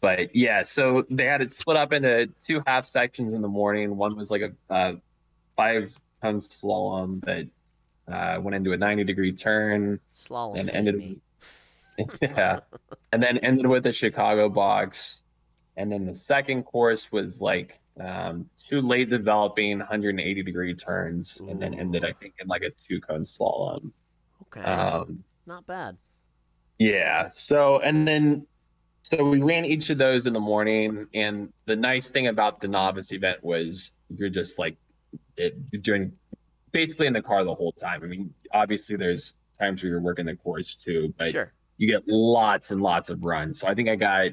[0.00, 3.96] But yeah, so they had it split up into two half sections in the morning.
[3.96, 4.92] One was like a uh,
[5.56, 7.48] five cone slalom that
[8.12, 11.20] uh, went into a 90 degree turn Slalom and ended
[12.22, 12.60] yeah,
[13.12, 15.20] and then ended with a Chicago box.
[15.76, 21.60] And then the second course was like um, two late developing 180 degree turns, and
[21.60, 23.92] then ended, I think, in like a two cone slalom.
[24.42, 24.62] Okay.
[24.62, 25.96] Um, Not bad.
[26.78, 27.28] yeah.
[27.28, 28.46] So, and then,
[29.08, 31.06] so we ran each of those in the morning.
[31.14, 34.76] And the nice thing about the novice event was you're just like,
[35.36, 36.12] it, you're doing
[36.72, 38.02] basically in the car the whole time.
[38.02, 41.52] I mean, obviously, there's times where you're working the course too, but sure.
[41.78, 43.60] you get lots and lots of runs.
[43.60, 44.32] So I think I got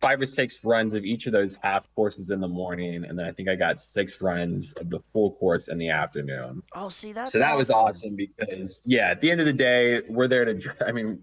[0.00, 3.04] five or six runs of each of those half courses in the morning.
[3.04, 6.62] And then I think I got six runs of the full course in the afternoon
[6.74, 10.02] Oh, see that's so that was awesome because yeah at the end of the day
[10.08, 11.18] we're there to i mean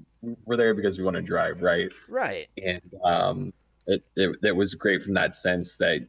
[0.46, 2.48] we're there because we want to drive right Right.
[2.64, 3.54] and um
[3.86, 6.08] it, it, it was great from that sense that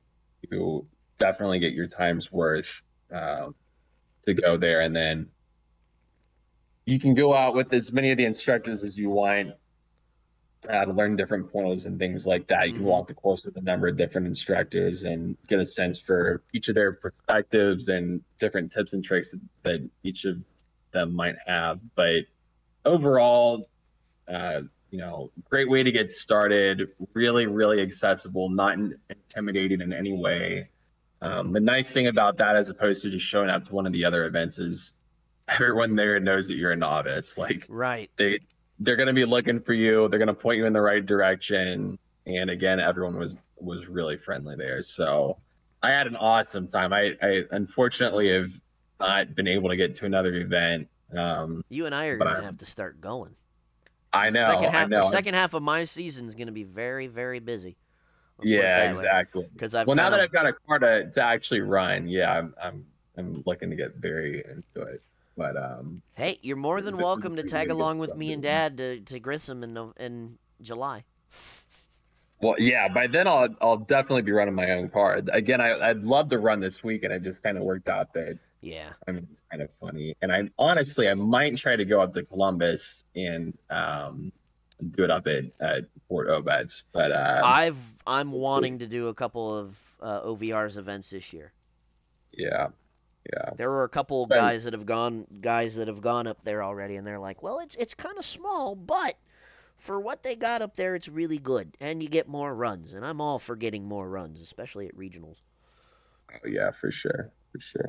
[0.51, 0.87] you
[1.19, 3.55] definitely get your time's worth um,
[4.27, 5.29] to go there and then
[6.87, 9.55] you can go out with as many of the instructors as you want
[10.69, 12.69] uh, to learn different pointers and things like that.
[12.69, 12.89] You can Mhm.
[12.89, 16.69] walk the course with a number of different instructors and get a sense for each
[16.69, 20.39] of their perspectives and different tips and tricks that each of
[20.93, 21.81] them might have.
[21.97, 22.23] But
[22.85, 23.69] overall,
[24.29, 26.89] uh, you know, great way to get started.
[27.15, 30.69] Really, really accessible, not in- intimidating in any way.
[31.21, 33.93] Um, the nice thing about that, as opposed to just showing up to one of
[33.93, 34.95] the other events, is
[35.49, 37.37] everyone there knows that you're a novice.
[37.39, 38.11] Like Right.
[38.17, 38.41] they
[38.81, 41.07] they're going to be looking for you they're going to point you in the right
[41.07, 41.97] direction
[42.27, 45.39] and again everyone was was really friendly there so
[45.81, 46.93] I had an awesome time.
[46.93, 48.51] I, I unfortunately have
[48.99, 50.89] not been able to get to another event.
[51.17, 53.37] Um, You and I are gonna have to start going.
[54.15, 54.97] I know, Second half, I know.
[54.97, 57.77] The second half of my season is gonna be very, very busy.
[58.39, 59.47] Let's yeah, exactly.
[59.53, 62.55] Because I've well, now that I've got a car to, to actually run, yeah, I'm
[62.63, 62.87] I'm
[63.17, 65.03] I'm looking to get very into it.
[65.37, 68.33] But um, Hey, you're more than a- it's a welcome to tag along with me
[68.33, 71.05] and Dad to, to Grissom in in July.
[72.41, 75.21] well, yeah, by then I'll I'll definitely be running my own car.
[75.33, 78.13] Again, I I'd love to run this week, and it just kind of worked out
[78.15, 78.93] that Yeah.
[79.07, 80.17] I mean it's kind of funny.
[80.23, 84.33] And I honestly I might try to go up to Columbus and um
[84.91, 89.15] do it up at, at Fort Obeds, but uh, I've I'm wanting to do a
[89.15, 91.53] couple of uh, OVR's events this year.
[92.33, 92.69] yeah,
[93.33, 93.51] yeah.
[93.57, 96.63] There were a couple But- guys that have gone guys that have gone up there
[96.63, 99.15] already, and they're like, "Well, it's it's kind of small, but
[99.79, 103.05] for what they got up there, it's really good, and you get more runs." And
[103.07, 105.37] I'm all for getting more runs, especially at regionals.
[106.33, 107.89] Oh, yeah, for sure, for sure.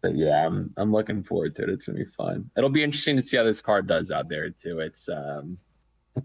[0.00, 1.70] But yeah, I'm I'm looking forward to it.
[1.70, 2.50] It's gonna be fun.
[2.56, 4.78] It'll be interesting to see how this car does out there too.
[4.80, 5.58] It's um,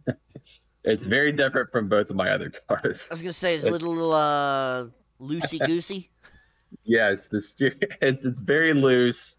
[0.84, 3.08] it's very different from both of my other cars.
[3.10, 4.86] I was gonna say it's a It's- little uh
[5.20, 6.10] loosey goosey.
[6.86, 9.38] Yes, the steer it's it's very loose.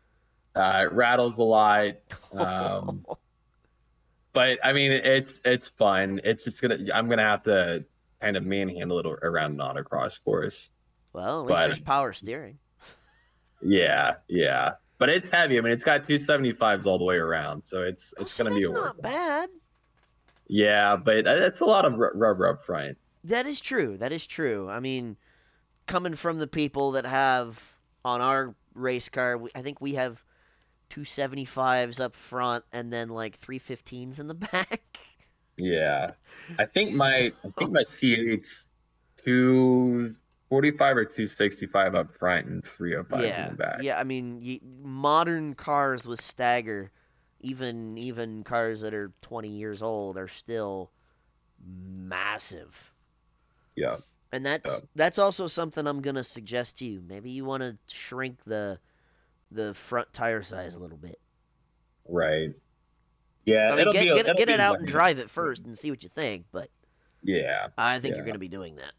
[0.55, 1.95] Uh, it rattles a lot.
[2.33, 3.05] Um,
[4.33, 6.21] but I mean, it's it's fun.
[6.23, 6.79] It's just gonna.
[6.95, 7.85] I'm gonna have to
[8.21, 10.69] kind of manhandle it around an autocross course.
[11.13, 12.59] well, at least but- there's power steering.
[13.65, 14.73] Yeah, yeah.
[14.99, 15.59] But it's heavy.
[15.59, 18.55] I mean, it's got 275s all the way around, so it's Oh, it's so gonna
[18.55, 19.49] be that's a not bad.
[20.47, 22.99] Yeah, but it's a lot of ru- rubber up front.
[23.25, 23.97] That is true.
[23.97, 24.69] That is true.
[24.69, 25.17] I mean,
[25.87, 27.61] coming from the people that have
[28.05, 30.23] on our race car, we- I think we have
[30.91, 34.99] two 75s up front and then like three 15s in the back.
[35.57, 36.11] Yeah,
[36.59, 38.69] I think my I think my C8's
[40.63, 43.83] 245 or 265 up front and 305 in yeah, the back.
[43.83, 43.99] yeah.
[43.99, 46.91] I mean, y modern cars with stagger,
[47.41, 50.91] even even cars that are 20 years old, are still
[51.67, 52.93] massive.
[53.77, 53.97] Yeah.
[54.33, 54.87] And that's Yeah.
[54.95, 57.03] that's also something I'm gonna suggest to you.
[57.07, 58.79] Maybe you want to shrink the
[59.51, 61.21] the front tire size a little bit.
[62.09, 62.55] Right.
[63.45, 63.71] Yeah.
[63.73, 65.91] I mean, get be a- get, get it out and drive it first and see
[65.91, 66.47] what you think.
[66.51, 66.69] But
[67.23, 67.69] Yeah.
[67.79, 68.93] I think you're gonna be doing that.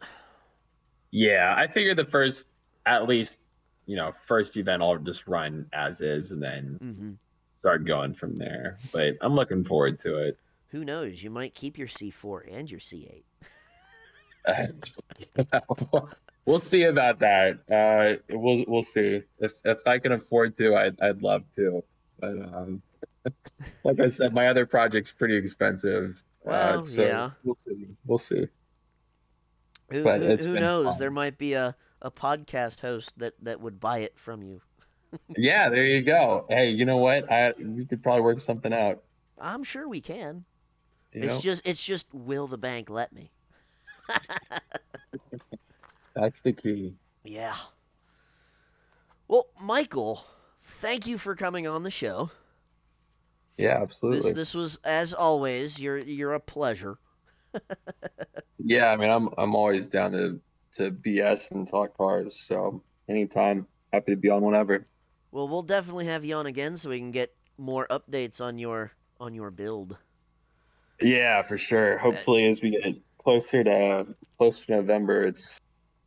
[1.16, 1.56] Yeah.
[1.58, 2.46] I figure the first,
[2.86, 3.40] at least,
[3.86, 7.12] you know, first event I'll just run as is and then hmm
[7.56, 8.78] start going from there.
[8.94, 10.38] But I'm looking forward to it.
[10.72, 11.24] Who knows?
[11.24, 13.24] You might keep your C4 and your C8.
[16.46, 17.60] we'll see about that.
[17.72, 19.24] Uh, we'll we'll see.
[19.40, 21.84] If if I can afford to, I'd I'd love to.
[22.20, 22.84] But um,
[23.84, 26.24] like I said, my other project's pretty expensive.
[26.44, 27.32] Well, uh, so yeah.
[27.44, 27.88] We'll see.
[28.06, 28.48] We'll see.
[29.92, 30.86] Who, But who, who knows?
[30.86, 30.98] fun.
[30.98, 34.62] There might be a, a podcast host that, that would buy it from you.
[35.38, 36.46] Yeah, there you go.
[36.50, 37.32] Hey, you know what?
[37.32, 39.04] I we could probably work something out.
[39.40, 40.44] I'm sure we can.
[41.14, 41.40] You it's know?
[41.40, 43.32] just it's just will the bank let me?
[46.16, 46.96] That's the key.
[47.24, 47.56] Yeah.
[49.28, 50.24] Well, Michael,
[50.60, 52.30] thank you for coming on the show.
[53.58, 54.34] Yeah, This absolutely.
[54.34, 56.98] this was as always, you're you're a pleasure.
[58.68, 60.40] Yeah, I mean, I'm I'm always down to
[60.78, 62.40] to BS and talk cars.
[62.48, 64.88] So anytime, happy to be on whenever.
[65.32, 68.92] Well, we'll definitely have you on again so we can get more updates on your
[69.20, 69.98] on your build.
[71.00, 71.98] Yeah, for sure.
[72.00, 75.60] Hopefully, as we get closer to closer to November, it's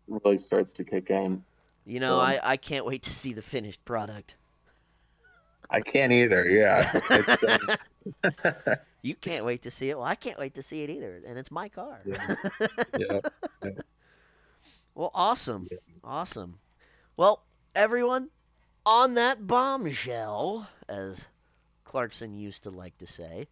[0.09, 1.45] really starts to kick in.
[1.87, 4.37] You know, Um, I, I can't wait to see the finished product.
[5.71, 6.45] I can't either.
[6.49, 7.77] Yeah, it's, uh,
[9.03, 9.97] you can't wait to see it.
[9.97, 12.01] Well, I can't wait to see it either, and it's my car.
[12.05, 12.37] Yeah.
[12.99, 13.21] yeah.
[14.95, 15.69] well, awesome.
[15.71, 15.79] Yeah.
[16.05, 16.59] Awesome.
[17.17, 17.43] Well,
[17.75, 18.31] everyone,
[18.87, 21.27] on that bombshell, as
[21.85, 23.49] Clarkson used to like to say,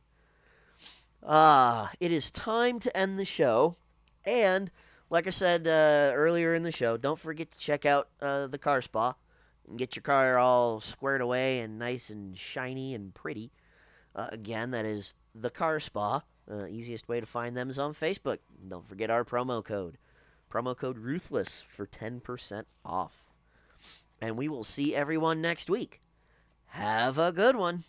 [1.22, 3.76] ah, it is time to end the show.
[4.24, 4.70] And,
[5.10, 8.58] like I said uh, earlier in the show, don't forget to check out uh, the
[8.58, 9.14] car spa
[9.68, 13.50] and get your car all squared away and nice and shiny and pretty.
[14.16, 16.22] Uh, again, that is the car spa.
[16.50, 18.38] Uh, easiest way to find them is on Facebook.
[18.66, 19.98] Don't forget our promo code.
[20.50, 23.24] Promo code Ruthless for 10% off.
[24.20, 26.00] And we will see everyone next week.
[26.68, 27.84] Have a good one.